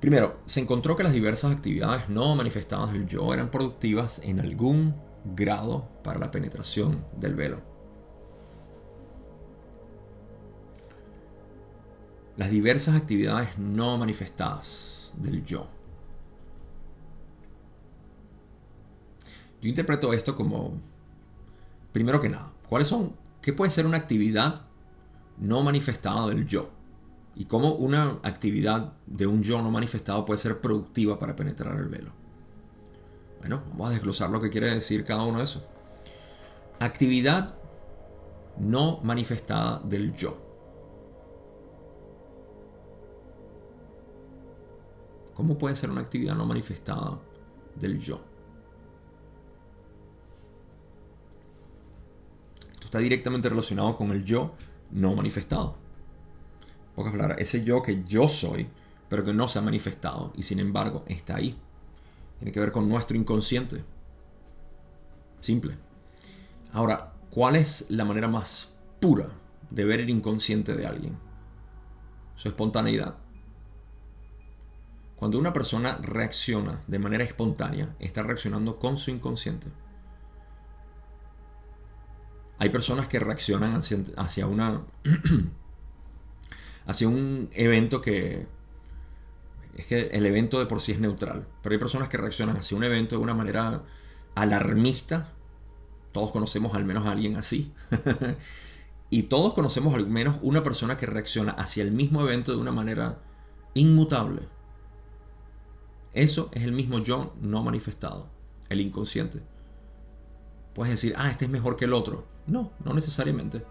[0.00, 4.94] Primero, se encontró que las diversas actividades no manifestadas del yo eran productivas en algún
[5.24, 7.60] grado para la penetración del velo.
[12.36, 15.68] Las diversas actividades no manifestadas del yo.
[19.60, 20.80] Yo interpreto esto como,
[21.92, 23.14] primero que nada, ¿cuáles son?
[23.42, 24.62] ¿Qué puede ser una actividad
[25.38, 26.70] no manifestada del yo?
[27.34, 31.88] Y cómo una actividad de un yo no manifestado puede ser productiva para penetrar el
[31.88, 32.12] velo.
[33.40, 35.62] Bueno, vamos a desglosar lo que quiere decir cada uno de esos.
[36.78, 37.54] Actividad
[38.58, 40.36] no manifestada del yo.
[45.34, 47.18] ¿Cómo puede ser una actividad no manifestada
[47.76, 48.20] del yo?
[52.90, 54.52] Está directamente relacionado con el yo
[54.90, 55.76] no manifestado.
[56.96, 58.66] Pocas palabras, ese yo que yo soy,
[59.08, 61.56] pero que no se ha manifestado y sin embargo está ahí.
[62.40, 63.84] Tiene que ver con nuestro inconsciente.
[65.40, 65.76] Simple.
[66.72, 69.28] Ahora, ¿cuál es la manera más pura
[69.70, 71.16] de ver el inconsciente de alguien?
[72.34, 73.18] Su espontaneidad.
[75.14, 79.68] Cuando una persona reacciona de manera espontánea, está reaccionando con su inconsciente.
[82.60, 84.82] Hay personas que reaccionan hacia, una.
[86.86, 88.46] hacia un evento que.
[89.74, 91.48] Es que el evento de por sí es neutral.
[91.62, 93.82] Pero hay personas que reaccionan hacia un evento de una manera
[94.34, 95.32] alarmista.
[96.12, 97.72] Todos conocemos al menos a alguien así.
[99.10, 102.72] y todos conocemos al menos una persona que reacciona hacia el mismo evento de una
[102.72, 103.20] manera
[103.72, 104.42] inmutable.
[106.12, 108.28] Eso es el mismo yo no manifestado,
[108.68, 109.40] el inconsciente.
[110.74, 112.29] Puedes decir, ah, este es mejor que el otro.
[112.46, 113.64] No, no necesariamente.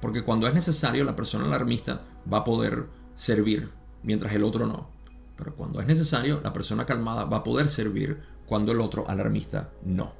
[0.00, 3.70] Porque cuando es necesario, la persona alarmista va a poder servir,
[4.02, 4.88] mientras el otro no.
[5.36, 9.70] Pero cuando es necesario, la persona calmada va a poder servir cuando el otro alarmista
[9.84, 10.12] no.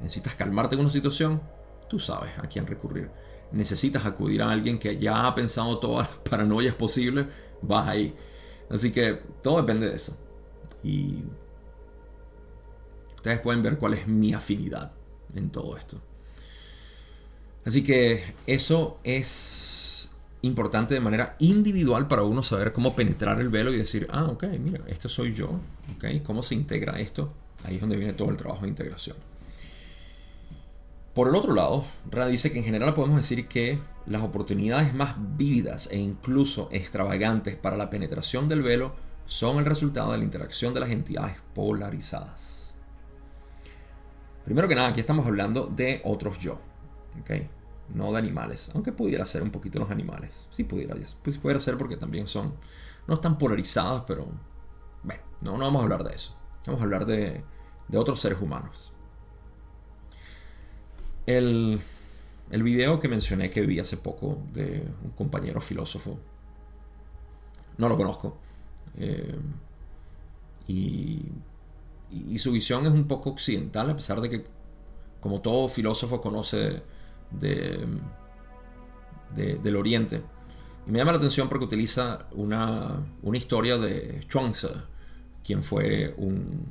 [0.00, 1.40] Necesitas calmarte en una situación,
[1.88, 3.10] tú sabes a quién recurrir.
[3.50, 7.26] Necesitas acudir a alguien que ya ha pensado todas las paranoias posibles,
[7.62, 8.14] vas ahí.
[8.70, 10.16] Así que todo depende de eso.
[10.82, 11.24] Y
[13.16, 14.92] ustedes pueden ver cuál es mi afinidad
[15.34, 16.00] en todo esto.
[17.68, 20.08] Así que eso es
[20.40, 24.44] importante de manera individual para uno saber cómo penetrar el velo y decir, ah, ok,
[24.58, 25.50] mira, esto soy yo,
[25.94, 27.30] ok, ¿cómo se integra esto?
[27.64, 29.18] Ahí es donde viene todo el trabajo de integración.
[31.12, 35.16] Por el otro lado, Ra dice que en general podemos decir que las oportunidades más
[35.36, 38.94] vívidas e incluso extravagantes para la penetración del velo
[39.26, 42.72] son el resultado de la interacción de las entidades polarizadas.
[44.46, 46.58] Primero que nada, aquí estamos hablando de otros yo.
[47.20, 47.50] ¿okay?
[47.94, 50.46] No de animales, aunque pudiera ser un poquito los animales.
[50.50, 52.54] Sí pudiera, pues pudiera ser porque también son,
[53.06, 54.26] no están polarizados, pero
[55.02, 56.36] bueno, no, no vamos a hablar de eso.
[56.66, 57.42] Vamos a hablar de,
[57.88, 58.92] de otros seres humanos.
[61.26, 61.80] El,
[62.50, 66.18] el video que mencioné que vi hace poco de un compañero filósofo,
[67.78, 68.38] no lo conozco,
[68.96, 69.38] Eh,
[70.66, 71.22] y,
[72.38, 74.44] su visión es un poco occidental, a pesar de que,
[75.20, 76.82] como todo filósofo conoce
[77.30, 77.86] de,
[79.34, 80.22] del Oriente.
[80.86, 84.70] Y me llama la atención porque utiliza una, historia de Chuang-Tzu,
[85.44, 86.66] quien fue un,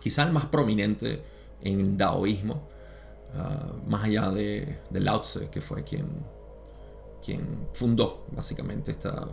[0.00, 1.22] quizá el más prominente
[1.60, 2.68] en el daoísmo,
[3.34, 6.06] ah, más allá de, de Lao Tzu, que fue quien,
[7.24, 9.28] quien fundó básicamente esta,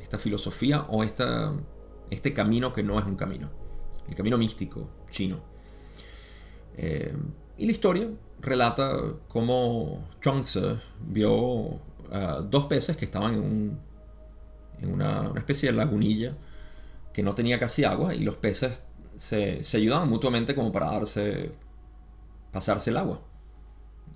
[0.00, 1.52] esta filosofía o esta,
[2.08, 3.50] este camino que no es un camino,
[4.08, 5.38] el camino místico chino.
[6.76, 7.14] Eh,
[7.58, 8.08] y la historia
[8.40, 10.78] relata cómo Chuang-Tzu
[11.08, 11.80] vio
[12.48, 13.78] dos peces que estaban en,
[14.80, 16.36] en una, especie de lagunilla
[17.12, 18.82] que no tenía casi agua y los peces
[19.16, 21.52] se, se, ayudaban mutuamente como para darse,
[22.52, 23.20] pasarse el agua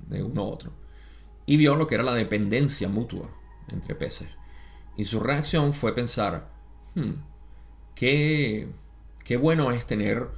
[0.09, 0.72] de uno a otro.
[1.47, 3.29] Y vio lo que era la dependencia mutua
[3.68, 4.29] entre peces.
[4.97, 6.49] Y su reacción fue pensar,
[6.95, 7.12] hmm,
[7.95, 8.68] qué,
[9.25, 10.29] qué bueno es tener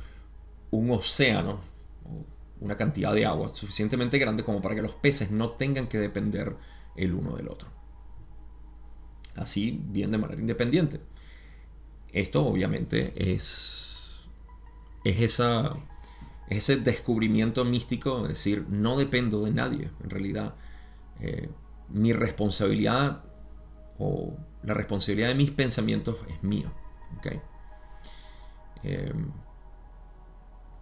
[0.70, 1.61] un océano,
[2.61, 6.57] una cantidad de agua suficientemente grande como para que los peces no tengan que depender
[6.96, 7.68] el uno del otro.
[9.34, 11.00] Así, bien de manera independiente.
[12.12, 14.26] Esto obviamente es,
[15.04, 15.72] es esa,
[16.48, 20.54] ese descubrimiento místico, es decir, no dependo de nadie, en realidad.
[21.20, 21.50] Eh,
[21.88, 23.24] mi responsabilidad
[23.98, 26.72] o la responsabilidad de mis pensamientos es mío.
[28.82, 29.12] Eh,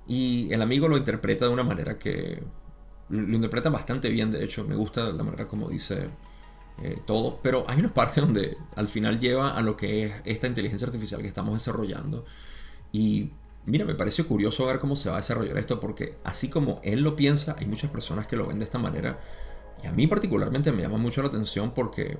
[0.07, 2.43] y el amigo lo interpreta de una manera que
[3.09, 6.09] lo interpreta bastante bien, de hecho, me gusta la manera como dice
[6.83, 10.47] eh, todo, pero hay una parte donde al final lleva a lo que es esta
[10.47, 12.25] inteligencia artificial que estamos desarrollando.
[12.93, 13.31] Y
[13.67, 17.03] mira, me parece curioso ver cómo se va a desarrollar esto, porque así como él
[17.03, 19.19] lo piensa, hay muchas personas que lo ven de esta manera.
[19.83, 22.19] Y a mí particularmente me llama mucho la atención porque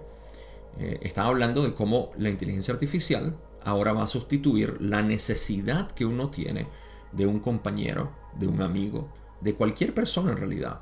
[0.79, 6.05] eh, está hablando de cómo la inteligencia artificial ahora va a sustituir la necesidad que
[6.05, 6.67] uno tiene
[7.15, 9.09] de un compañero, de un amigo,
[9.41, 10.81] de cualquier persona en realidad.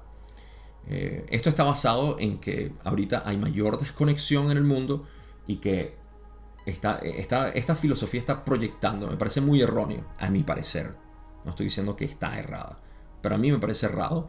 [0.88, 5.06] Eh, esto está basado en que ahorita hay mayor desconexión en el mundo
[5.46, 5.96] y que
[6.66, 10.94] esta, esta, filosofía está proyectando, me parece muy erróneo, a mi parecer.
[11.44, 12.78] No estoy diciendo que está errada,
[13.20, 14.28] pero a mí me parece errado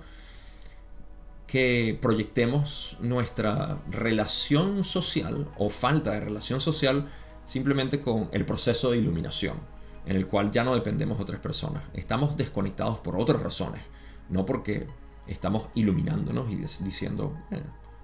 [1.45, 7.08] que proyectemos nuestra relación social o falta de relación social
[7.45, 9.58] simplemente con el proceso de iluminación,
[10.06, 11.84] en el cual ya no dependemos de otras personas.
[11.93, 13.82] Estamos desconectados por otras razones,
[14.30, 14.88] no porque
[15.28, 17.38] estamos iluminándonos y diciendo,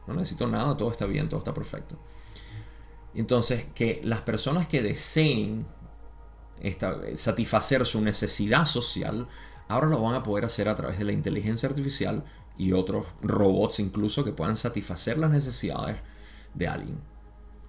[0.08, 1.98] no necesito nada, todo está bien, todo está perfecto.
[3.14, 5.66] Entonces, que las personas que deseen
[7.16, 9.28] satisfacer su necesidad social,
[9.68, 12.24] ahora lo van a poder hacer a través de la inteligencia artificial
[12.58, 15.98] y otros robots incluso que puedan satisfacer las necesidades
[16.54, 17.00] de alguien.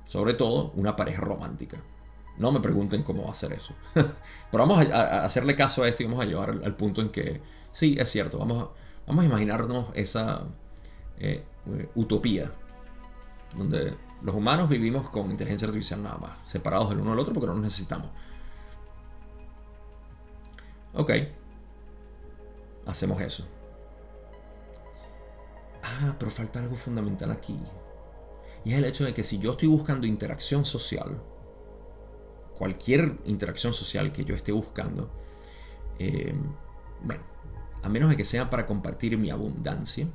[0.07, 1.83] Sobre todo una pareja romántica.
[2.41, 3.75] No me pregunten cómo hacer eso.
[3.95, 7.43] Pero vamos a, hacerle caso a esto y vamos a llevar al, punto en que
[7.71, 8.69] sí, es cierto, vamos a,
[9.07, 10.45] vamos a imaginarnos esa
[11.19, 11.45] eh,
[11.95, 12.51] utopía
[13.55, 17.47] donde los humanos vivimos con inteligencia artificial nada más, separados del uno del otro porque
[17.47, 18.09] no nos necesitamos.
[20.95, 21.11] Ok,
[22.87, 23.47] hacemos eso.
[25.83, 27.59] Ah, pero falta algo fundamental aquí.
[28.65, 31.21] Y es el hecho de que si yo estoy buscando interacción social,
[32.61, 35.09] cualquier interacción social que yo esté buscando,
[35.99, 36.35] eh,
[37.03, 37.23] bueno,
[37.83, 40.07] a menos de que sea para compartir mi abundancia,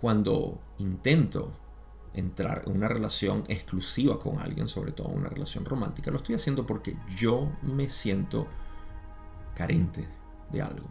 [0.00, 1.52] cuando intento
[2.14, 6.64] entrar en una relación exclusiva con alguien, sobre todo una relación romántica, lo estoy haciendo
[6.64, 8.46] porque yo me siento
[9.54, 10.08] carente
[10.50, 10.88] de algo.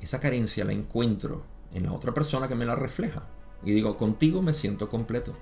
[0.00, 1.42] Esa carencia la encuentro
[1.72, 3.26] en la otra persona que me la refleja.
[3.64, 5.34] Y digo, contigo me siento completo.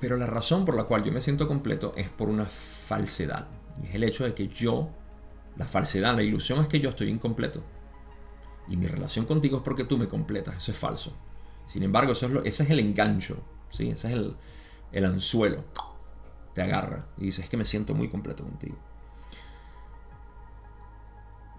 [0.00, 3.46] Pero la razón por la cual yo me siento completo es por una falsedad.
[3.82, 4.90] Y es el hecho de que yo,
[5.56, 7.62] la falsedad, la ilusión es que yo estoy incompleto.
[8.68, 10.56] Y mi relación contigo es porque tú me completas.
[10.56, 11.12] Eso es falso.
[11.66, 13.42] Sin embargo, eso es lo, ese es el engancho.
[13.70, 13.90] ¿sí?
[13.90, 14.36] Ese es el,
[14.92, 15.64] el anzuelo.
[16.54, 18.76] Te agarra y dices, es que me siento muy completo contigo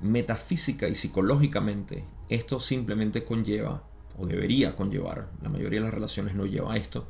[0.02, 3.84] metafísica y psicológicamente esto simplemente conlleva,
[4.18, 7.08] o debería conllevar, la mayoría de las relaciones no lleva a esto,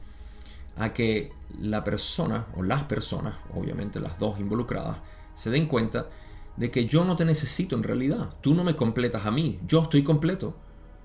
[0.76, 5.00] a que la persona o las personas, obviamente las dos involucradas,
[5.34, 6.10] se den cuenta
[6.58, 9.84] de que yo no te necesito en realidad, tú no me completas a mí, yo
[9.84, 10.56] estoy completo.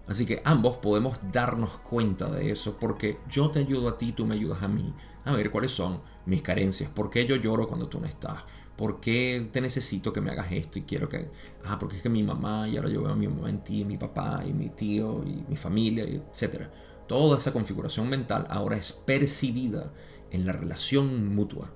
[0.09, 4.25] Así que ambos podemos darnos cuenta de eso porque yo te ayudo a ti, tú
[4.25, 4.95] me ayudas a mí
[5.25, 8.45] a ver cuáles son mis carencias, por qué yo lloro cuando tú no estás,
[8.77, 11.31] ¿Por qué te necesito que me hagas esto y quiero que...
[11.65, 13.85] Ah, porque es que mi mamá y ahora yo veo a mi mamá en ti,
[13.85, 16.69] mi papá y mi tío y mi familia, etc.
[17.07, 19.93] Toda esa configuración mental ahora es percibida
[20.31, 21.73] en la relación mutua.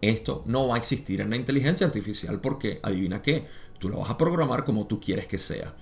[0.00, 3.46] Esto no va a existir en la inteligencia artificial porque, adivina qué,
[3.78, 5.74] tú la vas a programar como tú quieres que sea.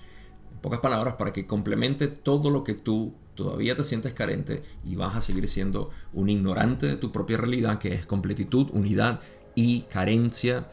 [0.51, 4.95] En pocas palabras, para que complemente todo lo que tú todavía te sientes carente y
[4.95, 9.21] vas a seguir siendo un ignorante de tu propia realidad, que es completitud, unidad
[9.55, 10.67] y carencia.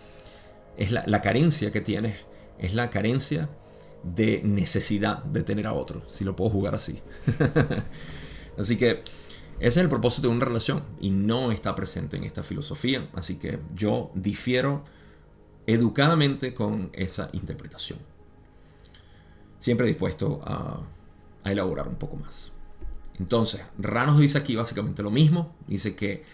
[0.76, 2.16] Es la, carencia que tienes,
[2.58, 3.48] es la carencia
[4.14, 7.02] de necesidad de tener a otro, si lo puedo jugar así.
[8.59, 9.02] así que
[9.59, 13.09] ese es el propósito de una relación y no está presente en esta filosofía.
[13.14, 14.84] Así que yo difiero
[15.66, 17.98] educadamente con esa interpretación.
[19.59, 20.82] Siempre dispuesto a,
[21.44, 22.52] elaborar un poco más.
[23.18, 25.54] Entonces, Ranos dice aquí básicamente lo mismo.
[25.66, 26.24] Dice que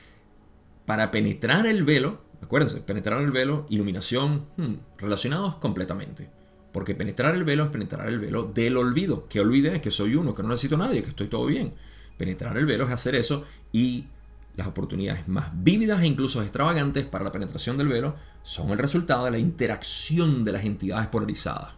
[0.84, 6.30] para penetrar el velo, acuérdense, penetrar el velo, iluminación, hmm, relacionados completamente.
[6.72, 9.28] Porque penetrar el velo es penetrar el velo del olvido.
[9.28, 11.72] Que olvide que soy uno, que no necesito a nadie, que estoy todo bien.
[12.16, 14.06] Penetrar el velo es hacer eso y
[14.56, 19.24] las oportunidades más vívidas e incluso extravagantes para la penetración del velo son el resultado
[19.24, 21.74] de la interacción de las entidades polarizadas.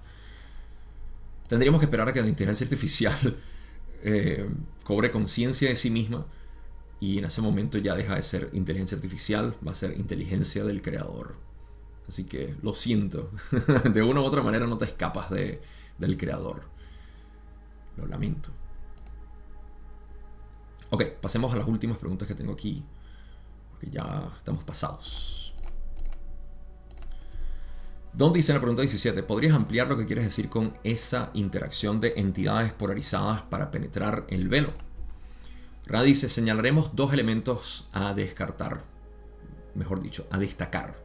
[1.48, 3.36] Tendríamos que esperar a que la inteligencia artificial
[4.02, 4.48] eh,
[4.82, 6.26] cobre conciencia de sí misma
[7.00, 10.82] y en ese momento ya deja de ser inteligencia artificial, va a ser inteligencia del
[10.82, 11.36] creador.
[12.08, 13.30] Así que lo siento,
[13.84, 15.62] de una u otra manera no te escapas de,
[15.98, 16.64] del creador.
[17.96, 18.50] Lo lamento.
[20.90, 22.84] Ok, pasemos a las últimas preguntas que tengo aquí,
[23.70, 25.54] porque ya estamos pasados.
[28.12, 32.00] Don dice en la pregunta 17, ¿podrías ampliar lo que quieres decir con esa interacción
[32.00, 34.72] de entidades polarizadas para penetrar el velo?
[35.86, 38.84] Ra dice, señalaremos dos elementos a descartar,
[39.74, 41.03] mejor dicho, a destacar.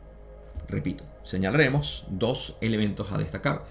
[0.70, 3.66] Repito, señalaremos dos elementos a destacar.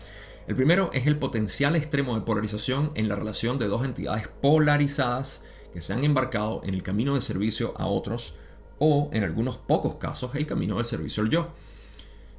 [0.49, 5.45] El primero es el potencial extremo de polarización en la relación de dos entidades polarizadas
[5.73, 8.35] que se han embarcado en el camino de servicio a otros
[8.79, 11.49] o, en algunos pocos casos, el camino del servicio al yo.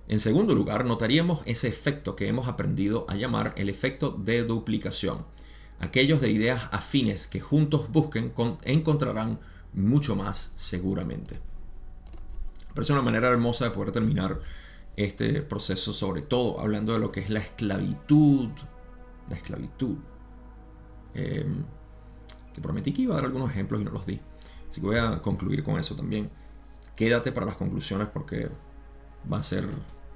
[0.10, 5.26] En segundo lugar, notaríamos ese efecto que hemos aprendido a llamar el efecto de duplicación.
[5.80, 8.34] Aquellos de ideas afines que juntos busquen
[8.64, 9.40] encontrarán
[9.72, 11.40] mucho más seguramente.
[12.74, 14.40] Parece una manera hermosa de poder terminar
[14.96, 18.50] este proceso, sobre todo hablando de lo que es la esclavitud.
[19.30, 19.98] La esclavitud.
[21.14, 21.64] Em,
[22.54, 24.20] que prometí que iba a dar algunos ejemplos y no los di.
[24.70, 26.30] Así que voy a concluir con eso también.
[26.96, 28.50] Quédate para las conclusiones porque
[29.32, 29.68] va a ser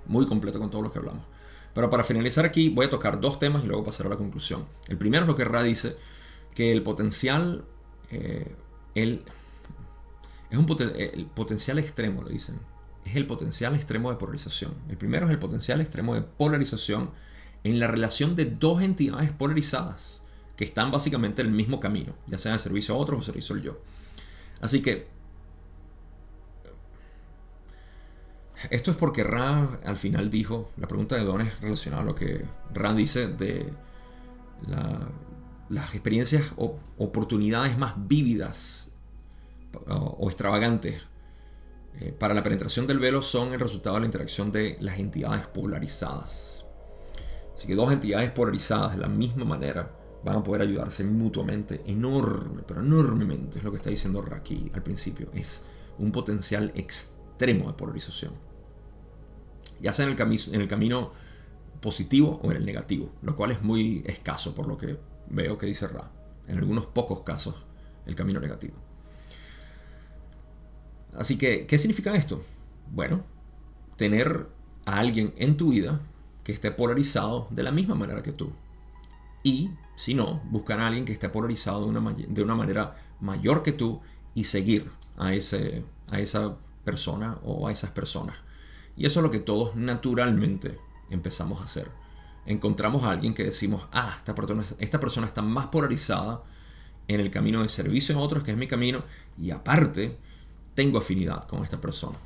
[0.05, 1.23] muy completo con todo lo que hablamos.
[1.73, 4.65] Pero para finalizar aquí voy a tocar dos temas y luego pasar a la conclusión.
[4.87, 5.97] El primero es lo que Ra dice,
[6.53, 7.65] que el potencial,
[8.11, 8.55] eh,
[8.95, 9.23] el,
[10.53, 12.59] es un el potencial extremo, lo dicen.
[13.05, 14.75] Es el potencial extremo de polarización.
[14.87, 17.09] El primero es el potencial extremo de polarización
[17.63, 20.21] en la relación de dos entidades polarizadas
[20.55, 23.55] que están básicamente en el mismo camino, ya sea en servicio a otros o servicio
[23.55, 23.81] al yo.
[24.61, 25.07] Así que
[28.69, 32.15] Esto es porque Ra al final dijo, la pregunta de Don es relacionada a lo
[32.15, 33.73] que Ra dice de
[35.67, 38.92] las experiencias o oportunidades más vívidas
[39.87, 41.01] o, extravagantes
[41.99, 45.47] eh, para la penetración del velo son el resultado de la interacción de las entidades
[45.47, 46.65] polarizadas.
[47.53, 49.91] Así que dos entidades polarizadas de la misma manera
[50.23, 54.71] van a poder ayudarse mutuamente enorme, pero enormemente, es lo que está diciendo Ra aquí
[54.73, 55.63] al principio, es
[55.99, 58.33] un potencial extremo de polarización
[59.83, 61.11] ya sea en el, en el camino
[61.81, 64.97] positivo o en el negativo, lo cual es muy escaso por lo que
[65.29, 66.09] veo que dice Ra.
[66.47, 67.55] En algunos pocos casos,
[68.05, 68.75] el camino negativo.
[71.15, 72.43] Así que, ¿qué significa esto?
[72.91, 73.23] Bueno,
[73.97, 74.47] tener
[74.85, 76.01] a alguien en tu vida
[76.43, 78.51] que esté polarizado de la misma manera que tú.
[79.43, 83.63] Y, si no, buscar a alguien que esté polarizado de una, de una manera mayor
[83.63, 84.01] que tú
[84.33, 88.35] y seguir a, ese, a esa persona o a esas personas.
[88.95, 90.79] Y eso es lo que todos naturalmente
[91.09, 91.89] empezamos a hacer.
[92.45, 96.43] Encontramos a alguien que decimos, ah, esta persona, esta persona está más polarizada
[97.07, 99.03] en el camino de servicio a otros, que es mi camino,
[99.37, 100.17] y aparte
[100.75, 102.17] tengo afinidad con esta persona.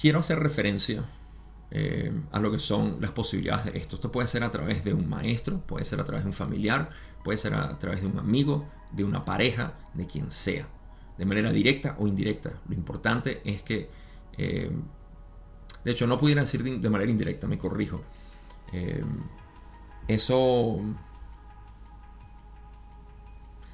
[0.00, 1.04] Quiero hacer referencia
[1.70, 3.96] eh, a lo que son las posibilidades de esto.
[3.96, 6.90] Esto puede ser a través de un maestro, puede ser a través de un familiar,
[7.22, 10.66] puede ser a través de un amigo, de una pareja, de quien sea
[11.20, 12.62] de manera directa o indirecta.
[12.66, 13.90] Lo importante es que,
[14.38, 14.70] eh,
[15.84, 18.02] de hecho, no pudiera decir de, manera indirecta, me corrijo.
[18.72, 19.04] Eh,
[20.08, 20.80] eso...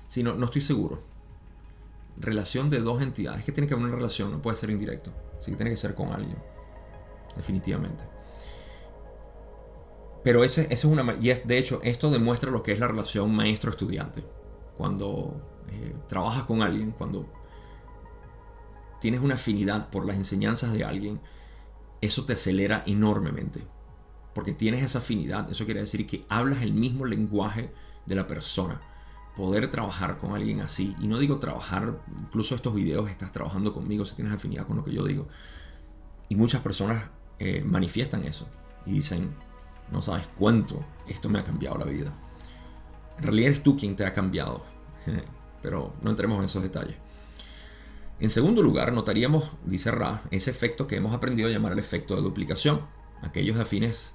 [0.08, 1.15] Si no, no estoy seguro.
[2.18, 3.44] Relación de dos entidades.
[3.44, 5.12] que tiene que haber una relación, no puede ser indirecto.
[5.38, 6.38] Así que tiene que ser con alguien.
[7.36, 8.04] Definitivamente.
[10.22, 11.14] Pero ese, es una...
[11.20, 14.24] Y de hecho, esto demuestra lo que es la relación maestro-estudiante.
[14.76, 15.40] Cuando
[15.70, 17.26] eh, trabajas con alguien, cuando
[19.00, 21.20] tienes una afinidad por las enseñanzas de alguien,
[22.00, 23.62] eso te acelera enormemente.
[24.34, 27.72] Porque tienes esa afinidad, eso quiere decir que hablas el mismo lenguaje
[28.04, 28.80] de la persona.
[29.36, 34.04] Poder trabajar con alguien así, y no digo trabajar, incluso estos videos estás trabajando conmigo
[34.04, 35.28] si tienes afinidad con lo que yo digo.
[36.28, 38.48] Y muchas personas eh, manifiestan eso
[38.86, 39.34] y dicen,
[39.92, 42.12] no sabes cuánto esto me ha cambiado la vida.
[43.18, 44.62] En realidad eres tú quien te ha cambiado,
[45.62, 46.96] pero no entremos en esos detalles.
[48.18, 52.16] En segundo lugar, notaríamos, dice Ra, ese efecto que hemos aprendido a llamar el efecto
[52.16, 52.80] de duplicación.
[53.20, 54.14] Aquellos afines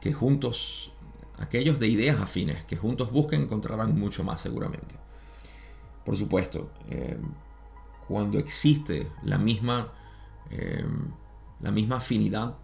[0.00, 0.89] que juntos,
[1.40, 4.94] aquellos de ideas afines que juntos busquen encontrarán mucho más seguramente.
[6.04, 7.18] Por supuesto, eh,
[8.06, 9.92] cuando existe la misma,
[10.50, 10.84] eh,
[11.60, 12.56] la misma afinidad.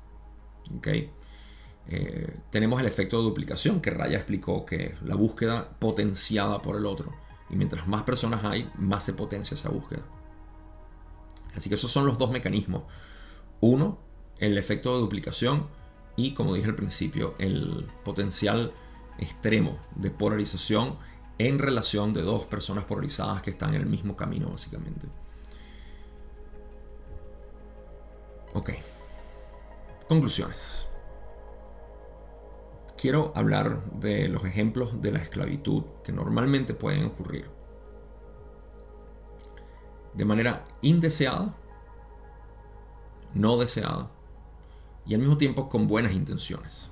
[1.89, 6.77] Eh, tenemos el efecto de duplicación que Raya explicó que es la búsqueda potenciada por
[6.77, 7.13] el otro.
[7.49, 10.03] Y mientras más personas hay, más se potencia esa búsqueda.
[11.55, 12.83] Así que esos son los dos mecanismos.
[13.61, 13.99] Uno,
[14.39, 15.69] el efecto de duplicación
[16.17, 18.73] y, como dije al principio, el potencial
[19.19, 20.97] extremo de polarización
[21.39, 25.07] en relación de dos personas polarizadas que están en el mismo camino, básicamente.
[28.55, 28.71] Ok.
[30.09, 30.89] Conclusiones.
[32.97, 37.51] Quiero hablar de los ejemplos de la esclavitud que normalmente pueden ocurrir
[40.15, 41.55] de manera indeseada,
[43.35, 44.11] no deseada
[45.07, 46.91] y al mismo tiempo con buenas intenciones.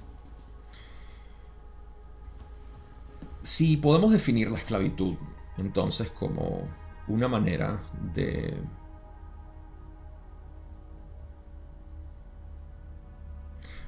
[3.42, 5.16] Si podemos definir la esclavitud
[5.58, 6.68] entonces como
[7.06, 7.82] una manera
[8.14, 8.56] de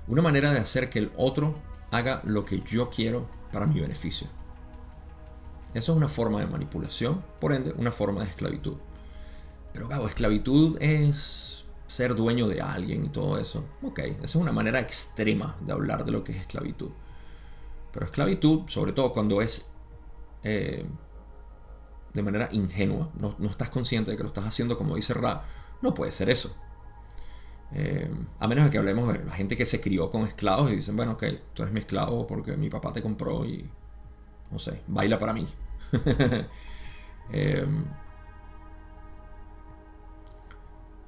[0.08, 1.56] una manera de hacer que el otro
[1.90, 4.28] haga lo que yo quiero para mi beneficio.
[5.74, 8.76] Eso es una forma de manipulación, por ende, una forma de esclavitud.
[9.72, 11.55] Pero claro, esclavitud es
[11.86, 13.64] ser dueño de alguien y todo eso.
[13.82, 16.90] Ok, esa es una manera extrema de hablar de lo que es esclavitud.
[17.92, 19.70] Pero esclavitud, sobre todo cuando es
[20.42, 20.84] eh,
[22.12, 25.44] de manera ingenua, no, estás consciente de que lo estás haciendo como dice Ra,
[25.82, 26.54] no puede ser eso.
[27.72, 28.08] Eh,
[28.38, 30.96] a menos de que hablemos de la gente que se crió con esclavos y dicen,
[30.96, 33.68] bueno, ok, tú eres mi esclavo porque mi papá te compró y,
[34.50, 35.46] no sé, baila para mí.
[37.32, 37.66] eh,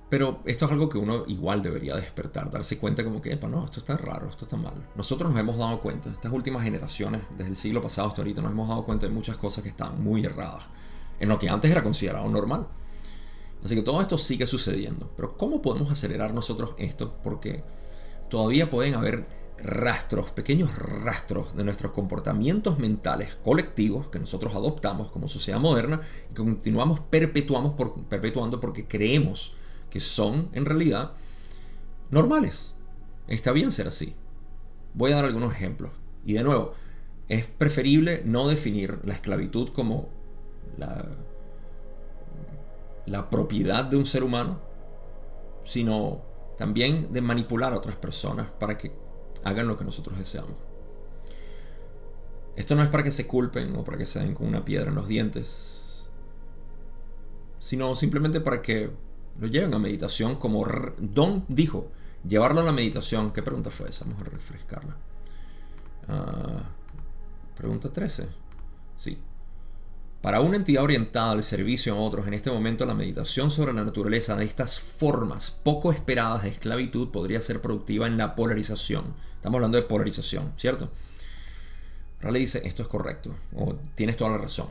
[0.08, 3.80] Pero esto es algo que uno igual debería despertar, darse cuenta como que, no, esto
[3.80, 4.74] está raro, esto está mal.
[4.94, 8.52] Nosotros nos hemos dado cuenta, estas últimas generaciones, desde el siglo pasado hasta ahorita, nos
[8.52, 10.64] hemos dado cuenta de muchas cosas que están muy erradas,
[11.20, 12.68] en lo que antes era considerado normal.
[13.62, 15.10] Así que todo esto sigue sucediendo.
[15.16, 17.16] Pero ¿cómo podemos acelerar nosotros esto?
[17.22, 17.62] Porque
[18.30, 19.26] todavía pueden haber
[19.62, 26.34] rastros, pequeños rastros de nuestros comportamientos mentales colectivos que nosotros adoptamos como sociedad moderna y
[26.34, 27.74] que continuamos perpetuamos
[28.08, 29.54] perpetuando porque creemos
[29.90, 31.12] que son en realidad
[32.10, 32.74] normales.
[33.26, 34.14] Está bien ser así.
[34.94, 35.92] Voy a dar algunos ejemplos.
[36.24, 36.72] Y de nuevo,
[37.28, 40.08] es preferible no definir la esclavitud como
[40.76, 41.06] la,
[43.06, 44.60] la propiedad de un ser humano,
[45.64, 46.22] sino
[46.56, 48.92] también de manipular a otras personas para que
[49.44, 50.56] hagan lo que nosotros deseamos.
[52.56, 54.88] Esto no es para que se culpen o para que se den con una piedra
[54.88, 56.08] en los dientes,
[57.60, 58.90] sino simplemente para que
[59.38, 60.66] lo lleven a meditación como
[60.98, 61.90] Don dijo,
[62.26, 63.32] llevarlo a la meditación.
[63.32, 64.04] ¿Qué pregunta fue esa?
[64.04, 64.96] Vamos a refrescarla.
[66.08, 66.62] Ah,
[67.56, 68.28] pregunta 13.
[68.96, 69.18] Sí.
[70.20, 73.84] Para una entidad orientada al servicio a otros, en este momento la meditación sobre la
[73.84, 79.14] naturaleza de estas formas poco esperadas de esclavitud podría ser productiva en la polarización.
[79.36, 80.90] Estamos hablando de polarización, ¿cierto?
[82.20, 84.66] Raleigh dice, esto es correcto, o tienes toda la razón.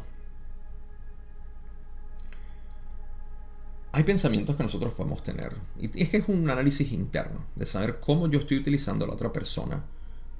[3.91, 5.53] Hay pensamientos que nosotros podemos tener.
[5.79, 9.13] Y es que es un análisis interno de saber cómo yo estoy utilizando a la
[9.13, 9.83] otra persona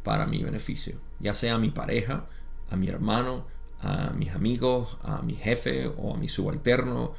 [0.03, 0.95] para mi beneficio.
[1.19, 2.28] Ya sea a mi pareja,
[2.69, 3.45] a mi hermano,
[3.82, 7.14] a mis amigos, a mi jefe o a mi subalterno,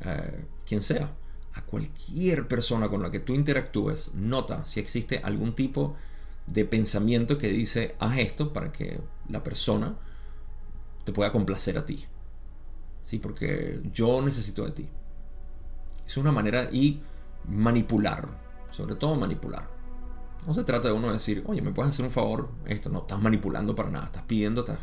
[0.00, 1.12] eh, quien sea.
[1.54, 5.96] A cualquier persona con la que tú interactúes, nota si existe algún tipo
[6.46, 9.96] de pensamiento que dice, haz esto para que la persona
[11.04, 12.04] te pueda complacer a ti.
[13.04, 14.88] Sí, porque yo necesito de ti.
[16.06, 17.00] Es una manera y
[17.48, 18.28] manipular,
[18.70, 19.68] sobre todo manipular.
[20.46, 22.50] No se trata de uno decir, oye, ¿me puedes hacer un favor?
[22.66, 24.78] Esto no estás manipulando para nada, estás pidiendo, estás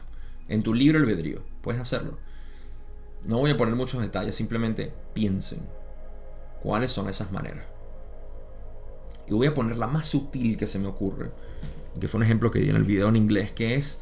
[0.48, 2.18] en tu libre albedrío, puedes hacerlo.
[3.24, 5.60] No voy a poner muchos detalles, simplemente piensen
[6.64, 7.66] cuáles son esas maneras.
[9.28, 11.32] Y voy a poner la más sutil que se me ocurre,
[12.00, 14.02] que fue un ejemplo que di en el video en inglés, que es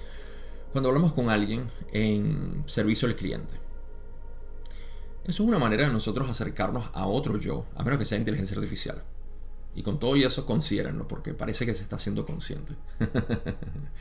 [0.71, 3.55] cuando hablamos con alguien en servicio al cliente.
[5.29, 8.57] Eso es una manera de nosotros acercarnos a otro yo, a menos que sea inteligencia
[8.57, 9.03] artificial.
[9.75, 12.73] Y con todo y eso considérenlo, porque parece que se está haciendo consciente.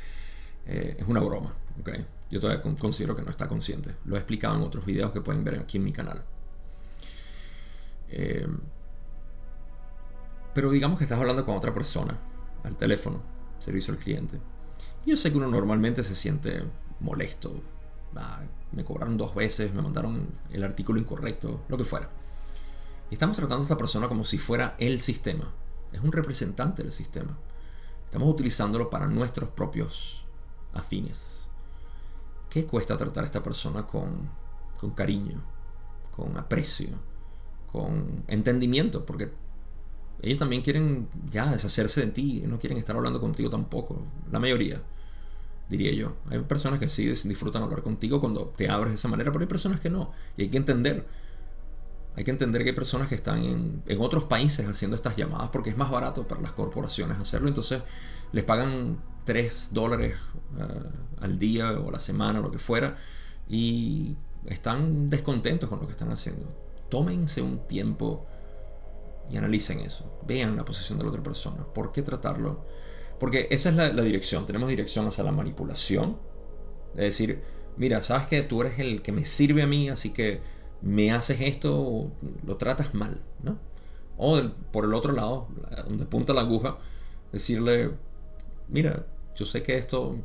[0.70, 1.92] Eh, es una broma, ¿ok?
[2.30, 3.94] Yo todavía considero que no está consciente.
[4.04, 6.22] Lo he explicado en otros videos que pueden ver aquí en mi canal.
[8.10, 8.46] Eh,
[10.52, 12.18] pero digamos que estás hablando con otra persona,
[12.64, 13.22] al teléfono,
[13.58, 14.38] servicio al cliente.
[15.06, 16.62] Yo sé que uno normalmente se siente
[17.00, 17.62] molesto.
[18.16, 22.10] Ah, me cobraron dos veces, me mandaron el artículo incorrecto, lo que fuera.
[23.10, 25.52] Estamos tratando a esta persona como si fuera el sistema.
[25.92, 27.36] Es un representante del sistema.
[28.04, 30.24] Estamos utilizándolo para nuestros propios
[30.74, 31.48] afines.
[32.50, 34.30] ¿Qué cuesta tratar a esta persona con,
[34.78, 35.42] con cariño,
[36.10, 36.88] con aprecio,
[37.70, 39.04] con entendimiento?
[39.04, 39.32] Porque
[40.20, 44.82] ellos también quieren ya deshacerse de ti, no quieren estar hablando contigo tampoco, la mayoría,
[45.68, 46.16] diría yo.
[46.30, 49.48] Hay personas que sí disfrutan hablar contigo cuando te abres de esa manera, pero hay
[49.48, 51.06] personas que no, y hay que entender.
[52.16, 55.50] Hay que entender que hay personas que están en, en otros países haciendo estas llamadas
[55.50, 57.82] porque es más barato para las corporaciones hacerlo, entonces
[58.32, 60.16] les pagan 3 dólares
[60.58, 60.64] eh,
[61.20, 62.96] al día o a la semana o lo que fuera
[63.48, 64.16] y
[64.46, 66.46] están descontentos con lo que están haciendo.
[66.88, 68.26] Tómense un tiempo
[69.30, 70.18] y analicen eso.
[70.26, 71.62] Vean la posición de la otra persona.
[71.62, 72.64] ¿Por qué tratarlo?
[73.18, 74.46] Porque esa es la, dirección.
[74.46, 76.18] Tenemos dirección hacia la manipulación.
[76.92, 77.42] Es decir,
[77.76, 80.40] mira, sabes que tú eres el que me sirve a mí, así que
[80.80, 82.12] me haces esto o
[82.46, 83.58] lo tratas mal, ¿no?
[84.16, 84.40] O
[84.72, 85.48] por el otro lado,
[85.86, 86.78] donde punta la aguja,
[87.32, 87.90] decirle,
[88.68, 90.16] mira, yo sé que esto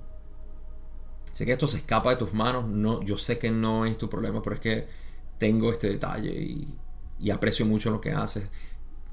[1.32, 4.10] sé que esto se escapa de tus manos, no, yo sé que no es tu
[4.10, 4.88] problema, pero es que
[5.40, 6.76] tengo este detalle y,
[7.20, 8.50] y aprecio mucho lo que haces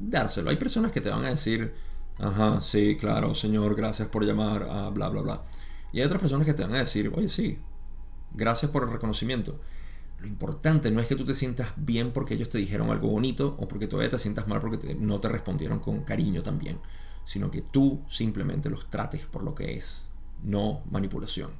[0.00, 0.50] dárselo.
[0.50, 1.74] Hay personas que te van a decir,
[2.20, 5.42] ajá, sí, claro, señor, gracias por llamar a bla, bla, bla.
[5.92, 7.58] Y hay otras personas que te van a decir, oye, sí,
[8.32, 9.60] gracias por el reconocimiento.
[10.20, 13.56] Lo importante no es que tú te sientas bien porque ellos te dijeron algo bonito
[13.58, 16.78] o porque todavía te sientas mal porque no te respondieron con cariño también,
[17.24, 20.10] sino que tú simplemente los trates por lo que es,
[20.42, 21.50] no manipulación.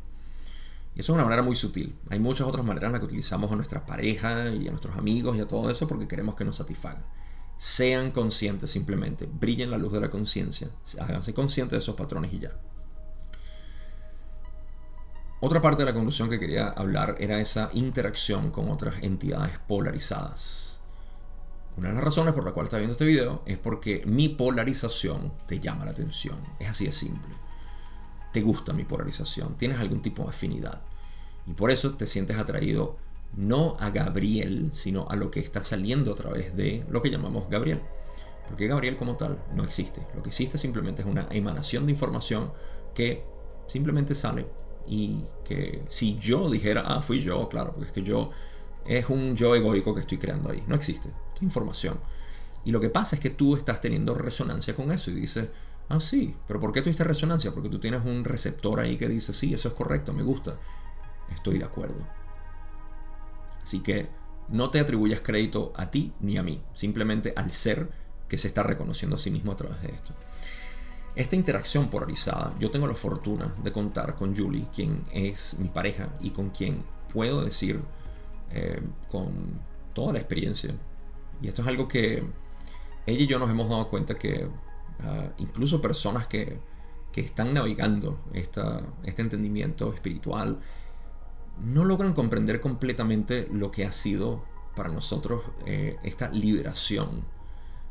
[0.94, 1.94] Y eso es una manera muy sutil.
[2.10, 5.36] Hay muchas otras maneras en las que utilizamos a nuestra pareja y a nuestros amigos
[5.36, 7.04] y a todo eso porque queremos que nos satisfagan.
[7.60, 12.38] Sean conscientes simplemente, brillen la luz de la conciencia, háganse conscientes de esos patrones y
[12.38, 12.52] ya.
[15.40, 20.80] Otra parte de la conclusión que quería hablar era esa interacción con otras entidades polarizadas.
[21.76, 25.30] Una de las razones por la cual está viendo este video es porque mi polarización
[25.46, 26.38] te llama la atención.
[26.58, 27.34] Es así de simple.
[28.32, 30.80] Te gusta mi polarización, tienes algún tipo de afinidad.
[31.46, 32.96] Y por eso te sientes atraído
[33.36, 37.48] no a Gabriel, sino a lo que está saliendo a través de lo que llamamos
[37.48, 37.80] Gabriel.
[38.48, 40.02] Porque Gabriel como tal no existe.
[40.14, 42.52] Lo que existe simplemente es una emanación de información
[42.94, 43.24] que
[43.68, 44.46] simplemente sale
[44.86, 48.30] y que si yo dijera, ah, fui yo, claro, porque es que yo
[48.86, 50.64] es un yo egoico que estoy creando ahí.
[50.66, 51.10] No existe.
[51.36, 52.00] Es información.
[52.64, 55.48] Y lo que pasa es que tú estás teniendo resonancia con eso y dices,
[55.88, 57.52] ah, sí, pero ¿por qué tuviste resonancia?
[57.52, 60.56] Porque tú tienes un receptor ahí que dice, sí, eso es correcto, me gusta.
[61.30, 62.19] Estoy de acuerdo.
[63.70, 64.08] Así que
[64.48, 67.88] no te atribuyas crédito a ti ni a mí, simplemente al ser
[68.26, 70.12] que se está reconociendo a sí mismo a través de esto.
[71.14, 76.08] Esta interacción polarizada, yo tengo la fortuna de contar con Julie, quien es mi pareja
[76.20, 76.82] y con quien
[77.12, 77.80] puedo decir
[78.50, 79.60] eh, con
[79.94, 80.74] toda la experiencia,
[81.40, 82.24] y esto es algo que
[83.06, 84.48] ella y yo nos hemos dado cuenta que
[85.04, 86.58] ah, incluso personas que,
[87.12, 90.58] que están navegando esta, este entendimiento espiritual,
[91.62, 97.22] no logran comprender completamente lo que ha sido para nosotros eh, esta liberación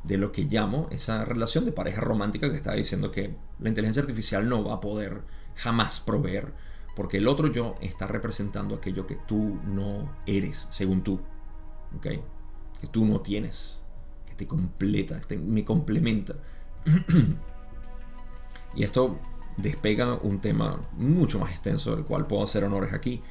[0.03, 4.01] de lo que llamo esa relación de pareja romántica que estaba diciendo que la inteligencia
[4.01, 5.21] artificial no va a poder
[5.55, 6.53] jamás proveer
[6.99, 11.21] porque el otro yo está representando aquello que tú no eres, según tú,
[11.95, 12.07] ¿ok?
[12.81, 13.81] Que tú no tienes,
[14.25, 16.35] que te completa, me complementa.
[18.75, 19.17] y esto
[19.55, 23.21] despega un tema mucho más extenso del cual puedo hacer honores aquí,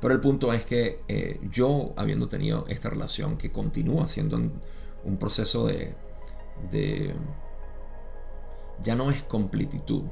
[0.00, 5.16] pero el punto es que eh, yo, habiendo tenido esta relación que continúa siendo un,
[5.18, 5.94] proceso de,
[6.70, 7.14] de,
[8.82, 10.04] Ya no es completitud,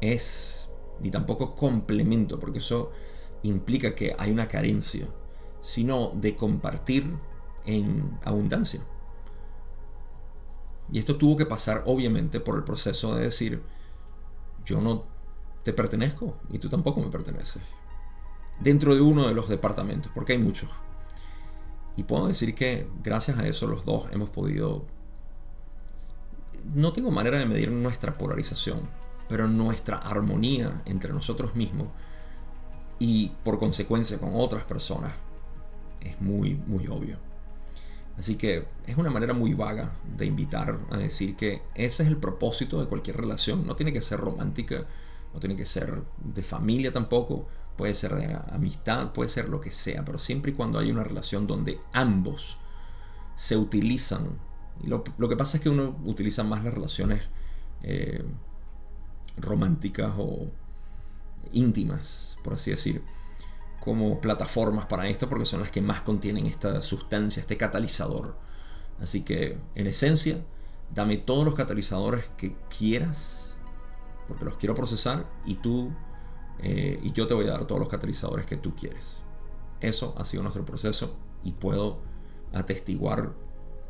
[0.00, 0.70] es
[1.00, 2.90] ni tampoco complemento, porque eso
[3.42, 5.08] implica que hay una carencia,
[5.62, 7.06] sino de compartir
[7.64, 8.82] en abundancia.
[10.92, 13.62] Y esto tuvo que pasar obviamente por el proceso de decir,
[14.66, 15.04] yo no
[15.62, 17.62] te pertenezco y tú tampoco me perteneces
[18.60, 20.70] dentro de uno de los departamentos, porque hay muchos.
[21.96, 24.84] Y puedo decir que gracias a eso los dos hemos podido...
[26.74, 28.88] No tengo manera de medir nuestra polarización,
[29.28, 31.88] pero nuestra armonía entre nosotros mismos
[32.98, 35.12] y por consecuencia con otras personas
[36.00, 37.18] es muy, muy obvio.
[38.16, 42.16] Así que es una manera muy vaga de invitar a decir que ese es el
[42.16, 43.66] propósito de cualquier relación.
[43.66, 44.84] No tiene que ser romántica,
[45.32, 47.48] no tiene que ser de familia tampoco,
[47.82, 51.02] puede ser de amistad, puede ser lo que sea, pero siempre y cuando hay una
[51.02, 52.56] relación donde ambos
[53.34, 54.38] se utilizan.
[54.84, 57.22] Y lo, que pasa es que uno utiliza más las relaciones
[57.82, 58.22] eh,
[59.36, 60.46] románticas o
[61.50, 63.02] íntimas, por así decir
[63.80, 68.36] como plataformas para esto porque son las que más contienen esta sustancia, este catalizador.
[69.00, 70.40] Así que, en esencia,
[70.94, 73.56] dame todos los catalizadores que quieras,
[74.28, 75.90] porque los quiero procesar, y tú
[76.62, 79.24] eh, y yo te voy a dar todos los catalizadores que tú quieres.
[79.80, 81.98] Eso ha sido nuestro proceso y puedo
[82.52, 83.32] atestiguar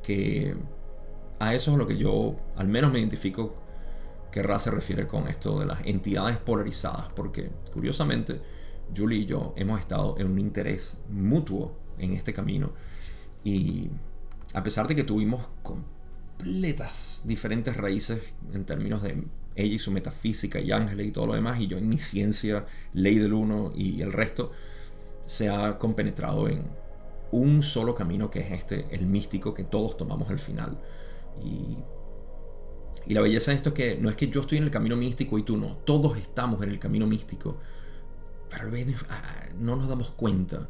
[0.03, 0.57] que
[1.39, 3.55] a eso es lo que yo al menos me identifico
[4.31, 8.41] que Ra se refiere con esto de las entidades polarizadas, porque curiosamente,
[8.97, 12.73] Julie y yo hemos estado en un interés mutuo en este camino
[13.45, 13.91] y
[14.55, 18.23] a pesar de que tuvimos completas diferentes raíces
[18.53, 19.23] en términos de
[19.55, 22.65] ella y su metafísica y ángeles y todo lo demás y yo en mi ciencia,
[22.95, 24.53] ley del uno y el resto,
[25.25, 26.63] se ha compenetrado en
[27.31, 30.79] un solo camino que es este, el místico que todos tomamos al final.
[31.43, 31.79] Y,
[33.07, 34.97] y la belleza de esto es que no es que yo estoy en el camino
[34.97, 37.59] místico y tú no, todos estamos en el camino místico
[38.53, 38.71] pero
[39.59, 40.69] no nos damos cuenta.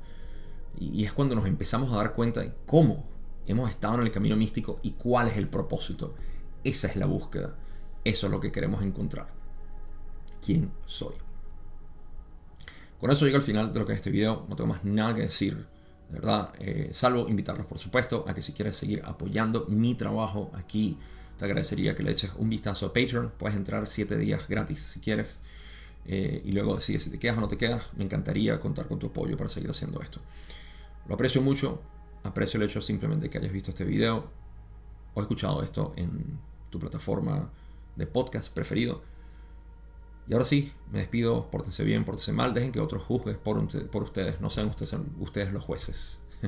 [0.78, 3.04] Y es cuando nos empezamos a dar cuenta de cómo
[3.46, 6.14] hemos estado en el camino místico y cuál es el propósito.
[6.64, 7.56] Esa es la búsqueda.
[8.04, 9.28] Eso es lo que queremos encontrar.
[10.44, 11.14] ¿Quién soy?
[13.00, 14.46] Con eso llego al final de lo que es este video.
[14.48, 15.66] No tengo más nada que decir.
[16.08, 20.50] De verdad, eh, salvo invitarlos, por supuesto, a que si quieres seguir apoyando mi trabajo
[20.54, 20.98] aquí,
[21.38, 23.32] te agradecería que le eches un vistazo a Patreon.
[23.38, 25.40] Puedes entrar 7 días gratis si quieres.
[26.04, 27.84] Eh, y luego decides si te quedas o no te quedas.
[27.96, 30.20] Me encantaría contar con tu apoyo para seguir haciendo esto.
[31.08, 31.80] Lo aprecio mucho,
[32.22, 34.30] aprecio el hecho simplemente que hayas visto este video
[35.14, 36.38] o escuchado esto en
[36.70, 37.50] tu plataforma
[37.96, 39.02] de podcast preferido.
[40.28, 44.02] Y ahora sí, me despido, pórtense bien, pórtense mal, dejen que otros juzguen por, por
[44.04, 46.22] ustedes, no sean ustedes, ustedes los jueces.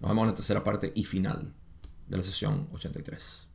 [0.00, 1.54] Nos vemos en la tercera parte y final
[2.08, 3.50] de la sesión 83.